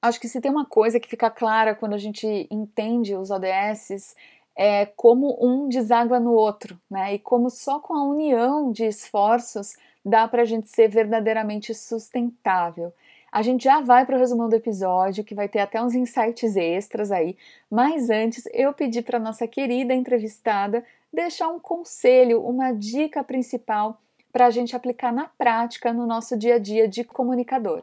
Acho 0.00 0.20
que 0.20 0.28
se 0.28 0.40
tem 0.40 0.50
uma 0.50 0.64
coisa 0.64 1.00
que 1.00 1.08
fica 1.08 1.28
clara 1.28 1.74
quando 1.74 1.94
a 1.94 1.98
gente 1.98 2.46
entende 2.50 3.16
os 3.16 3.30
ODS 3.30 4.14
é 4.56 4.86
como 4.86 5.38
um 5.40 5.68
deságua 5.68 6.18
no 6.18 6.32
outro, 6.32 6.80
né? 6.90 7.14
E 7.14 7.18
como 7.18 7.48
só 7.48 7.78
com 7.78 7.94
a 7.94 8.04
união 8.04 8.72
de 8.72 8.84
esforços 8.84 9.76
dá 10.04 10.26
para 10.26 10.42
a 10.42 10.44
gente 10.44 10.68
ser 10.68 10.88
verdadeiramente 10.88 11.74
sustentável. 11.74 12.92
A 13.30 13.42
gente 13.42 13.64
já 13.64 13.80
vai 13.80 14.06
para 14.06 14.16
o 14.16 14.18
resumão 14.18 14.48
do 14.48 14.56
episódio, 14.56 15.22
que 15.22 15.34
vai 15.34 15.48
ter 15.48 15.60
até 15.60 15.82
uns 15.82 15.94
insights 15.94 16.56
extras 16.56 17.12
aí, 17.12 17.36
mas 17.70 18.08
antes 18.08 18.44
eu 18.52 18.72
pedi 18.72 19.02
para 19.02 19.18
nossa 19.18 19.46
querida 19.46 19.94
entrevistada 19.94 20.84
deixar 21.12 21.48
um 21.48 21.60
conselho, 21.60 22.42
uma 22.44 22.72
dica 22.72 23.22
principal 23.22 24.00
para 24.32 24.46
a 24.46 24.50
gente 24.50 24.74
aplicar 24.74 25.12
na 25.12 25.28
prática 25.28 25.92
no 25.92 26.06
nosso 26.06 26.36
dia 26.36 26.54
a 26.54 26.58
dia 26.58 26.88
de 26.88 27.04
comunicador. 27.04 27.82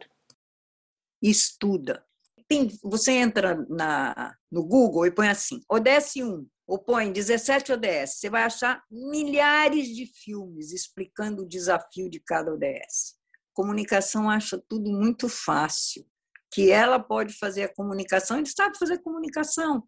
Estuda, 1.22 2.04
tem, 2.48 2.68
você 2.82 3.12
entra 3.12 3.56
na, 3.68 4.34
no 4.50 4.64
Google 4.64 5.06
e 5.06 5.10
põe 5.10 5.28
assim, 5.28 5.60
ODS 5.70 6.16
1, 6.16 6.46
ou 6.66 6.78
põe 6.78 7.12
17 7.12 7.72
ODS, 7.72 8.18
você 8.18 8.30
vai 8.30 8.42
achar 8.42 8.82
milhares 8.90 9.88
de 9.88 10.06
filmes 10.06 10.72
explicando 10.72 11.42
o 11.42 11.48
desafio 11.48 12.10
de 12.10 12.20
cada 12.20 12.52
ODS. 12.52 13.14
Comunicação 13.52 14.28
acha 14.28 14.62
tudo 14.68 14.90
muito 14.90 15.28
fácil, 15.28 16.06
que 16.52 16.70
ela 16.70 16.98
pode 16.98 17.34
fazer 17.34 17.64
a 17.64 17.74
comunicação, 17.74 18.38
ele 18.38 18.46
sabe 18.46 18.78
fazer 18.78 18.98
comunicação, 18.98 19.82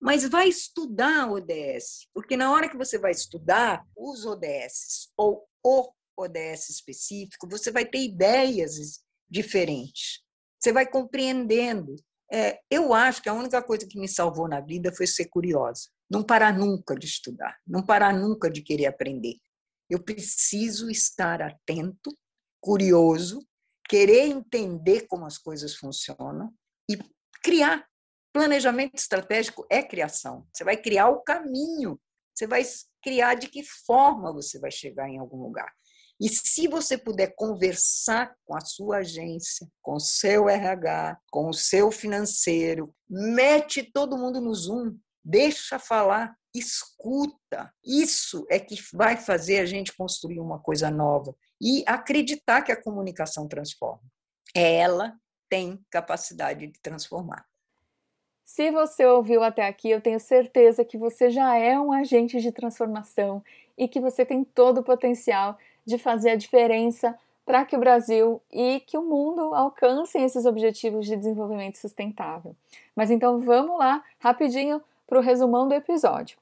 mas 0.00 0.28
vai 0.28 0.48
estudar 0.48 1.30
ODS, 1.30 2.08
porque 2.12 2.36
na 2.36 2.52
hora 2.52 2.68
que 2.68 2.76
você 2.76 2.98
vai 2.98 3.12
estudar 3.12 3.84
os 3.96 4.24
ODS 4.26 5.12
ou 5.16 5.46
o 5.64 5.90
ODS 6.16 6.70
específico, 6.70 7.48
você 7.48 7.70
vai 7.70 7.84
ter 7.84 8.04
ideias 8.04 9.00
diferentes 9.28 10.23
você 10.64 10.72
vai 10.72 10.86
compreendendo. 10.86 11.94
É, 12.32 12.58
eu 12.70 12.94
acho 12.94 13.22
que 13.22 13.28
a 13.28 13.34
única 13.34 13.62
coisa 13.62 13.86
que 13.86 14.00
me 14.00 14.08
salvou 14.08 14.48
na 14.48 14.60
vida 14.60 14.90
foi 14.96 15.06
ser 15.06 15.26
curiosa. 15.26 15.90
Não 16.10 16.22
parar 16.22 16.56
nunca 16.56 16.94
de 16.94 17.06
estudar, 17.06 17.58
não 17.66 17.84
parar 17.84 18.14
nunca 18.14 18.50
de 18.50 18.62
querer 18.62 18.86
aprender. 18.86 19.36
Eu 19.90 20.02
preciso 20.02 20.90
estar 20.90 21.42
atento, 21.42 22.16
curioso, 22.62 23.46
querer 23.86 24.26
entender 24.28 25.06
como 25.06 25.26
as 25.26 25.36
coisas 25.36 25.74
funcionam 25.74 26.50
e 26.90 26.98
criar. 27.42 27.86
Planejamento 28.32 28.96
estratégico 28.96 29.66
é 29.70 29.82
criação. 29.82 30.46
Você 30.50 30.64
vai 30.64 30.78
criar 30.78 31.10
o 31.10 31.20
caminho, 31.20 32.00
você 32.34 32.46
vai 32.46 32.62
criar 33.02 33.34
de 33.34 33.48
que 33.48 33.62
forma 33.62 34.32
você 34.32 34.58
vai 34.58 34.70
chegar 34.70 35.10
em 35.10 35.18
algum 35.18 35.42
lugar. 35.42 35.70
E 36.20 36.28
se 36.28 36.68
você 36.68 36.96
puder 36.96 37.34
conversar 37.34 38.34
com 38.44 38.56
a 38.56 38.60
sua 38.60 38.98
agência, 38.98 39.66
com 39.82 39.94
o 39.94 40.00
seu 40.00 40.48
RH, 40.48 41.18
com 41.30 41.48
o 41.48 41.52
seu 41.52 41.90
financeiro, 41.90 42.94
mete 43.08 43.82
todo 43.82 44.16
mundo 44.16 44.40
no 44.40 44.54
Zoom, 44.54 44.96
deixa 45.24 45.78
falar, 45.78 46.36
escuta. 46.54 47.72
Isso 47.84 48.46
é 48.48 48.60
que 48.60 48.76
vai 48.92 49.16
fazer 49.16 49.58
a 49.58 49.66
gente 49.66 49.96
construir 49.96 50.38
uma 50.38 50.60
coisa 50.60 50.90
nova 50.90 51.34
e 51.60 51.82
acreditar 51.86 52.62
que 52.62 52.70
a 52.70 52.80
comunicação 52.80 53.48
transforma. 53.48 54.02
Ela 54.54 55.18
tem 55.48 55.84
capacidade 55.90 56.68
de 56.68 56.80
transformar. 56.80 57.44
Se 58.44 58.70
você 58.70 59.04
ouviu 59.06 59.42
até 59.42 59.66
aqui, 59.66 59.90
eu 59.90 60.00
tenho 60.00 60.20
certeza 60.20 60.84
que 60.84 60.98
você 60.98 61.30
já 61.30 61.56
é 61.56 61.78
um 61.78 61.92
agente 61.92 62.40
de 62.40 62.52
transformação 62.52 63.42
e 63.76 63.88
que 63.88 64.00
você 64.00 64.24
tem 64.24 64.44
todo 64.44 64.78
o 64.78 64.84
potencial 64.84 65.58
de 65.84 65.98
fazer 65.98 66.30
a 66.30 66.36
diferença 66.36 67.18
para 67.44 67.64
que 67.64 67.76
o 67.76 67.80
Brasil 67.80 68.40
e 68.50 68.80
que 68.80 68.96
o 68.96 69.02
mundo 69.02 69.54
alcancem 69.54 70.24
esses 70.24 70.46
objetivos 70.46 71.06
de 71.06 71.16
desenvolvimento 71.16 71.76
sustentável. 71.76 72.56
Mas 72.96 73.10
então 73.10 73.40
vamos 73.40 73.78
lá, 73.78 74.02
rapidinho, 74.18 74.80
para 75.06 75.18
o 75.18 75.22
resumão 75.22 75.68
do 75.68 75.74
episódio. 75.74 76.38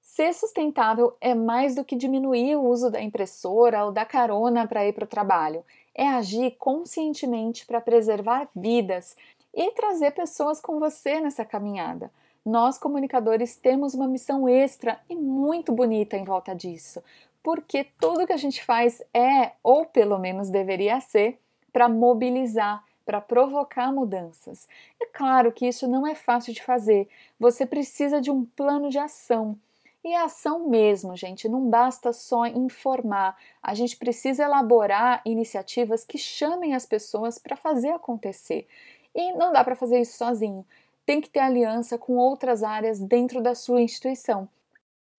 Ser 0.00 0.34
sustentável 0.34 1.16
é 1.20 1.34
mais 1.34 1.76
do 1.76 1.84
que 1.84 1.94
diminuir 1.94 2.56
o 2.56 2.64
uso 2.64 2.90
da 2.90 3.00
impressora 3.00 3.84
ou 3.84 3.92
da 3.92 4.04
carona 4.04 4.66
para 4.66 4.84
ir 4.84 4.92
para 4.92 5.04
o 5.04 5.08
trabalho. 5.08 5.64
É 5.94 6.08
agir 6.08 6.56
conscientemente 6.58 7.64
para 7.64 7.80
preservar 7.80 8.48
vidas 8.54 9.16
e 9.54 9.70
trazer 9.72 10.10
pessoas 10.10 10.60
com 10.60 10.80
você 10.80 11.20
nessa 11.20 11.44
caminhada. 11.44 12.10
Nós, 12.44 12.78
comunicadores, 12.78 13.56
temos 13.56 13.94
uma 13.94 14.08
missão 14.08 14.48
extra 14.48 14.98
e 15.08 15.14
muito 15.14 15.72
bonita 15.72 16.16
em 16.16 16.24
volta 16.24 16.54
disso, 16.54 17.02
porque 17.42 17.84
tudo 18.00 18.26
que 18.26 18.32
a 18.32 18.36
gente 18.36 18.64
faz 18.64 19.02
é, 19.14 19.52
ou 19.62 19.86
pelo 19.86 20.18
menos 20.18 20.50
deveria 20.50 21.00
ser, 21.00 21.38
para 21.72 21.88
mobilizar, 21.88 22.84
para 23.04 23.20
provocar 23.20 23.92
mudanças. 23.92 24.68
É 25.00 25.06
claro 25.06 25.52
que 25.52 25.66
isso 25.66 25.88
não 25.88 26.06
é 26.06 26.14
fácil 26.14 26.52
de 26.52 26.62
fazer, 26.62 27.08
você 27.38 27.64
precisa 27.64 28.20
de 28.20 28.30
um 28.30 28.44
plano 28.44 28.88
de 28.88 28.98
ação. 28.98 29.58
E 30.02 30.14
a 30.14 30.24
ação 30.24 30.68
mesmo, 30.68 31.14
gente, 31.14 31.48
não 31.48 31.68
basta 31.68 32.12
só 32.12 32.46
informar, 32.46 33.36
a 33.62 33.74
gente 33.74 33.96
precisa 33.96 34.44
elaborar 34.44 35.20
iniciativas 35.26 36.04
que 36.04 36.16
chamem 36.16 36.74
as 36.74 36.86
pessoas 36.86 37.38
para 37.38 37.54
fazer 37.54 37.90
acontecer. 37.90 38.66
E 39.14 39.32
não 39.32 39.52
dá 39.52 39.62
para 39.62 39.76
fazer 39.76 40.00
isso 40.00 40.16
sozinho, 40.16 40.64
tem 41.04 41.20
que 41.20 41.28
ter 41.28 41.40
aliança 41.40 41.98
com 41.98 42.16
outras 42.16 42.62
áreas 42.62 42.98
dentro 42.98 43.42
da 43.42 43.54
sua 43.54 43.82
instituição. 43.82 44.48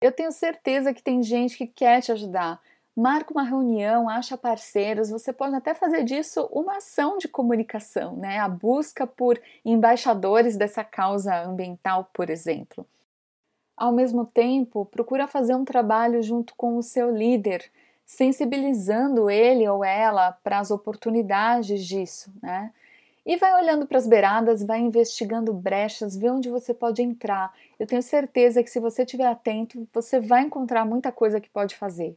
Eu 0.01 0.11
tenho 0.11 0.31
certeza 0.31 0.93
que 0.93 1.03
tem 1.03 1.21
gente 1.21 1.55
que 1.55 1.67
quer 1.67 2.01
te 2.01 2.11
ajudar. 2.11 2.59
Marca 2.95 3.31
uma 3.31 3.43
reunião, 3.43 4.09
acha 4.09 4.35
parceiros, 4.35 5.09
você 5.09 5.31
pode 5.31 5.55
até 5.55 5.73
fazer 5.73 6.03
disso 6.03 6.49
uma 6.51 6.77
ação 6.77 7.17
de 7.17 7.27
comunicação, 7.27 8.15
né? 8.17 8.39
A 8.39 8.49
busca 8.49 9.07
por 9.07 9.39
embaixadores 9.63 10.57
dessa 10.57 10.83
causa 10.83 11.43
ambiental, 11.43 12.09
por 12.11 12.29
exemplo. 12.29 12.85
Ao 13.77 13.91
mesmo 13.91 14.25
tempo, 14.25 14.85
procura 14.85 15.27
fazer 15.27 15.55
um 15.55 15.63
trabalho 15.63 16.21
junto 16.21 16.53
com 16.55 16.77
o 16.77 16.83
seu 16.83 17.15
líder, 17.15 17.71
sensibilizando 18.05 19.29
ele 19.29 19.67
ou 19.69 19.85
ela 19.85 20.33
para 20.43 20.59
as 20.59 20.71
oportunidades 20.71 21.85
disso, 21.85 22.31
né? 22.41 22.73
E 23.25 23.37
vai 23.37 23.53
olhando 23.61 23.85
para 23.85 23.97
as 23.97 24.07
beiradas, 24.07 24.63
vai 24.63 24.79
investigando 24.79 25.53
brechas, 25.53 26.15
vê 26.15 26.29
onde 26.29 26.49
você 26.49 26.73
pode 26.73 27.01
entrar. 27.01 27.53
Eu 27.79 27.85
tenho 27.85 28.01
certeza 28.01 28.63
que 28.63 28.69
se 28.69 28.79
você 28.79 29.03
estiver 29.03 29.27
atento, 29.27 29.87
você 29.93 30.19
vai 30.19 30.41
encontrar 30.41 30.85
muita 30.85 31.11
coisa 31.11 31.39
que 31.39 31.49
pode 31.49 31.75
fazer. 31.75 32.15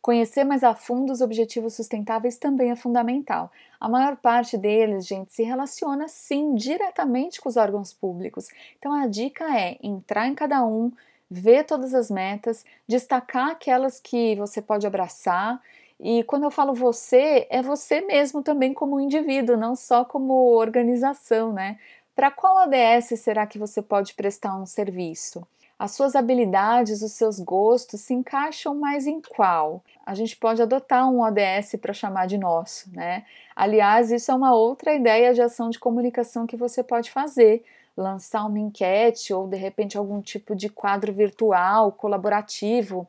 Conhecer 0.00 0.44
mais 0.44 0.62
a 0.62 0.74
fundo 0.74 1.12
os 1.12 1.20
objetivos 1.20 1.74
sustentáveis 1.74 2.38
também 2.38 2.70
é 2.70 2.76
fundamental. 2.76 3.50
A 3.80 3.88
maior 3.88 4.16
parte 4.16 4.56
deles, 4.56 5.06
gente, 5.06 5.32
se 5.32 5.42
relaciona 5.42 6.06
sim 6.06 6.54
diretamente 6.54 7.40
com 7.40 7.48
os 7.48 7.56
órgãos 7.56 7.92
públicos. 7.92 8.48
Então 8.78 8.92
a 8.92 9.08
dica 9.08 9.44
é 9.58 9.76
entrar 9.82 10.28
em 10.28 10.34
cada 10.36 10.64
um, 10.64 10.92
ver 11.28 11.64
todas 11.64 11.94
as 11.94 12.10
metas, 12.10 12.64
destacar 12.86 13.50
aquelas 13.50 13.98
que 13.98 14.36
você 14.36 14.62
pode 14.62 14.86
abraçar 14.86 15.60
e 16.00 16.22
quando 16.24 16.44
eu 16.44 16.50
falo 16.50 16.72
você, 16.72 17.46
é 17.50 17.60
você 17.60 18.00
mesmo 18.00 18.42
também 18.42 18.72
como 18.72 19.00
indivíduo, 19.00 19.56
não 19.56 19.74
só 19.74 20.04
como 20.04 20.54
organização, 20.54 21.52
né? 21.52 21.78
Para 22.14 22.30
qual 22.30 22.66
ODS 22.66 23.18
será 23.20 23.46
que 23.46 23.58
você 23.58 23.82
pode 23.82 24.14
prestar 24.14 24.56
um 24.56 24.66
serviço? 24.66 25.46
As 25.78 25.92
suas 25.92 26.16
habilidades, 26.16 27.02
os 27.02 27.12
seus 27.12 27.38
gostos 27.38 28.00
se 28.00 28.12
encaixam 28.12 28.74
mais 28.74 29.06
em 29.06 29.20
qual? 29.20 29.82
A 30.04 30.14
gente 30.14 30.36
pode 30.36 30.60
adotar 30.60 31.08
um 31.08 31.20
ODS 31.20 31.76
para 31.80 31.92
chamar 31.92 32.26
de 32.26 32.36
nosso, 32.36 32.90
né? 32.92 33.24
Aliás, 33.54 34.10
isso 34.10 34.30
é 34.30 34.34
uma 34.34 34.54
outra 34.54 34.94
ideia 34.94 35.32
de 35.32 35.40
ação 35.40 35.70
de 35.70 35.78
comunicação 35.78 36.46
que 36.46 36.56
você 36.56 36.82
pode 36.82 37.10
fazer. 37.10 37.64
Lançar 37.96 38.44
uma 38.46 38.58
enquete 38.58 39.32
ou 39.32 39.46
de 39.46 39.56
repente 39.56 39.96
algum 39.96 40.20
tipo 40.20 40.54
de 40.54 40.68
quadro 40.68 41.12
virtual 41.12 41.92
colaborativo 41.92 43.06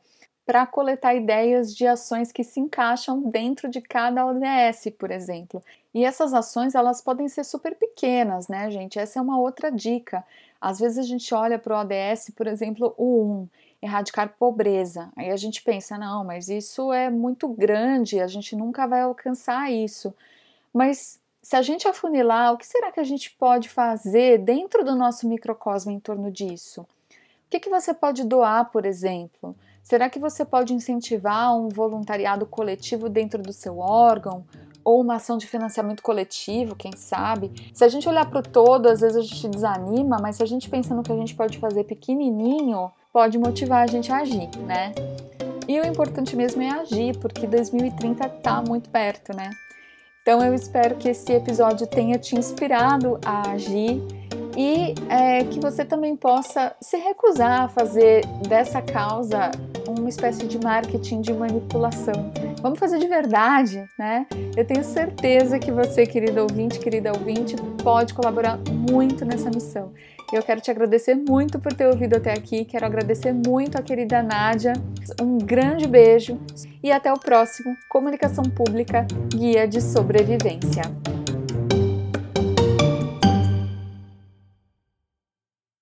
para 0.50 0.66
coletar 0.66 1.14
ideias 1.14 1.72
de 1.72 1.86
ações 1.86 2.32
que 2.32 2.42
se 2.42 2.58
encaixam 2.58 3.22
dentro 3.22 3.68
de 3.68 3.80
cada 3.80 4.26
ODS, 4.26 4.92
por 4.98 5.12
exemplo. 5.12 5.62
E 5.94 6.04
essas 6.04 6.34
ações 6.34 6.74
elas 6.74 7.00
podem 7.00 7.28
ser 7.28 7.44
super 7.44 7.76
pequenas, 7.76 8.48
né, 8.48 8.68
gente? 8.68 8.98
Essa 8.98 9.20
é 9.20 9.22
uma 9.22 9.38
outra 9.38 9.70
dica. 9.70 10.24
Às 10.60 10.80
vezes 10.80 10.98
a 10.98 11.02
gente 11.04 11.32
olha 11.32 11.56
para 11.56 11.76
o 11.76 11.80
ODS, 11.80 12.32
por 12.34 12.48
exemplo, 12.48 12.92
o 12.98 13.44
1, 13.44 13.48
erradicar 13.80 14.34
pobreza. 14.36 15.12
Aí 15.14 15.30
a 15.30 15.36
gente 15.36 15.62
pensa, 15.62 15.96
não, 15.96 16.24
mas 16.24 16.48
isso 16.48 16.92
é 16.92 17.08
muito 17.08 17.46
grande, 17.46 18.18
a 18.18 18.26
gente 18.26 18.56
nunca 18.56 18.88
vai 18.88 19.02
alcançar 19.02 19.70
isso. 19.70 20.12
Mas 20.74 21.20
se 21.40 21.54
a 21.54 21.62
gente 21.62 21.86
afunilar, 21.86 22.54
o 22.54 22.58
que 22.58 22.66
será 22.66 22.90
que 22.90 22.98
a 22.98 23.04
gente 23.04 23.30
pode 23.36 23.68
fazer 23.68 24.38
dentro 24.38 24.84
do 24.84 24.96
nosso 24.96 25.28
microcosmo 25.28 25.92
em 25.92 26.00
torno 26.00 26.28
disso? 26.28 26.80
O 26.80 26.86
que, 27.50 27.60
que 27.60 27.70
você 27.70 27.94
pode 27.94 28.24
doar, 28.24 28.68
por 28.72 28.84
exemplo? 28.84 29.54
Será 29.82 30.08
que 30.08 30.18
você 30.18 30.44
pode 30.44 30.72
incentivar 30.72 31.56
um 31.56 31.68
voluntariado 31.68 32.46
coletivo 32.46 33.08
dentro 33.08 33.42
do 33.42 33.52
seu 33.52 33.78
órgão? 33.78 34.44
Ou 34.84 35.00
uma 35.00 35.16
ação 35.16 35.36
de 35.36 35.46
financiamento 35.46 36.02
coletivo, 36.02 36.74
quem 36.74 36.92
sabe? 36.96 37.52
Se 37.74 37.84
a 37.84 37.88
gente 37.88 38.08
olhar 38.08 38.24
para 38.28 38.40
o 38.40 38.42
todo, 38.42 38.86
às 38.86 39.00
vezes 39.00 39.16
a 39.16 39.20
gente 39.20 39.48
desanima, 39.48 40.18
mas 40.20 40.36
se 40.36 40.42
a 40.42 40.46
gente 40.46 40.70
pensa 40.70 40.94
no 40.94 41.02
que 41.02 41.12
a 41.12 41.16
gente 41.16 41.34
pode 41.34 41.58
fazer 41.58 41.84
pequenininho, 41.84 42.90
pode 43.12 43.38
motivar 43.38 43.82
a 43.82 43.86
gente 43.86 44.10
a 44.10 44.18
agir, 44.18 44.48
né? 44.66 44.92
E 45.68 45.78
o 45.78 45.86
importante 45.86 46.34
mesmo 46.34 46.62
é 46.62 46.70
agir, 46.70 47.16
porque 47.18 47.46
2030 47.46 48.26
está 48.26 48.62
muito 48.62 48.88
perto, 48.88 49.36
né? 49.36 49.50
Então 50.22 50.44
eu 50.44 50.54
espero 50.54 50.96
que 50.96 51.08
esse 51.08 51.32
episódio 51.32 51.86
tenha 51.86 52.18
te 52.18 52.36
inspirado 52.36 53.18
a 53.24 53.50
agir 53.50 54.00
e 54.56 54.94
é, 55.08 55.44
que 55.44 55.60
você 55.60 55.84
também 55.84 56.16
possa 56.16 56.74
se 56.80 56.96
recusar 56.96 57.62
a 57.62 57.68
fazer 57.68 58.24
dessa 58.48 58.82
causa 58.82 59.50
uma 59.98 60.08
espécie 60.08 60.46
de 60.46 60.58
marketing 60.58 61.20
de 61.20 61.32
manipulação. 61.32 62.32
Vamos 62.60 62.78
fazer 62.78 62.98
de 62.98 63.06
verdade, 63.06 63.88
né? 63.98 64.26
Eu 64.56 64.64
tenho 64.64 64.84
certeza 64.84 65.58
que 65.58 65.70
você, 65.70 66.06
querido 66.06 66.40
ouvinte, 66.42 66.78
querida 66.78 67.12
ouvinte, 67.12 67.56
pode 67.82 68.14
colaborar 68.14 68.58
muito 68.70 69.24
nessa 69.24 69.50
missão. 69.50 69.92
Eu 70.32 70.42
quero 70.42 70.60
te 70.60 70.70
agradecer 70.70 71.14
muito 71.14 71.58
por 71.58 71.72
ter 71.72 71.86
ouvido 71.86 72.16
até 72.16 72.32
aqui, 72.32 72.64
quero 72.64 72.86
agradecer 72.86 73.32
muito 73.32 73.76
a 73.76 73.82
querida 73.82 74.22
Nádia. 74.22 74.74
Um 75.20 75.38
grande 75.38 75.88
beijo 75.88 76.38
e 76.82 76.92
até 76.92 77.12
o 77.12 77.18
próximo 77.18 77.76
Comunicação 77.88 78.44
Pública 78.44 79.06
Guia 79.34 79.66
de 79.66 79.80
Sobrevivência. 79.80 80.82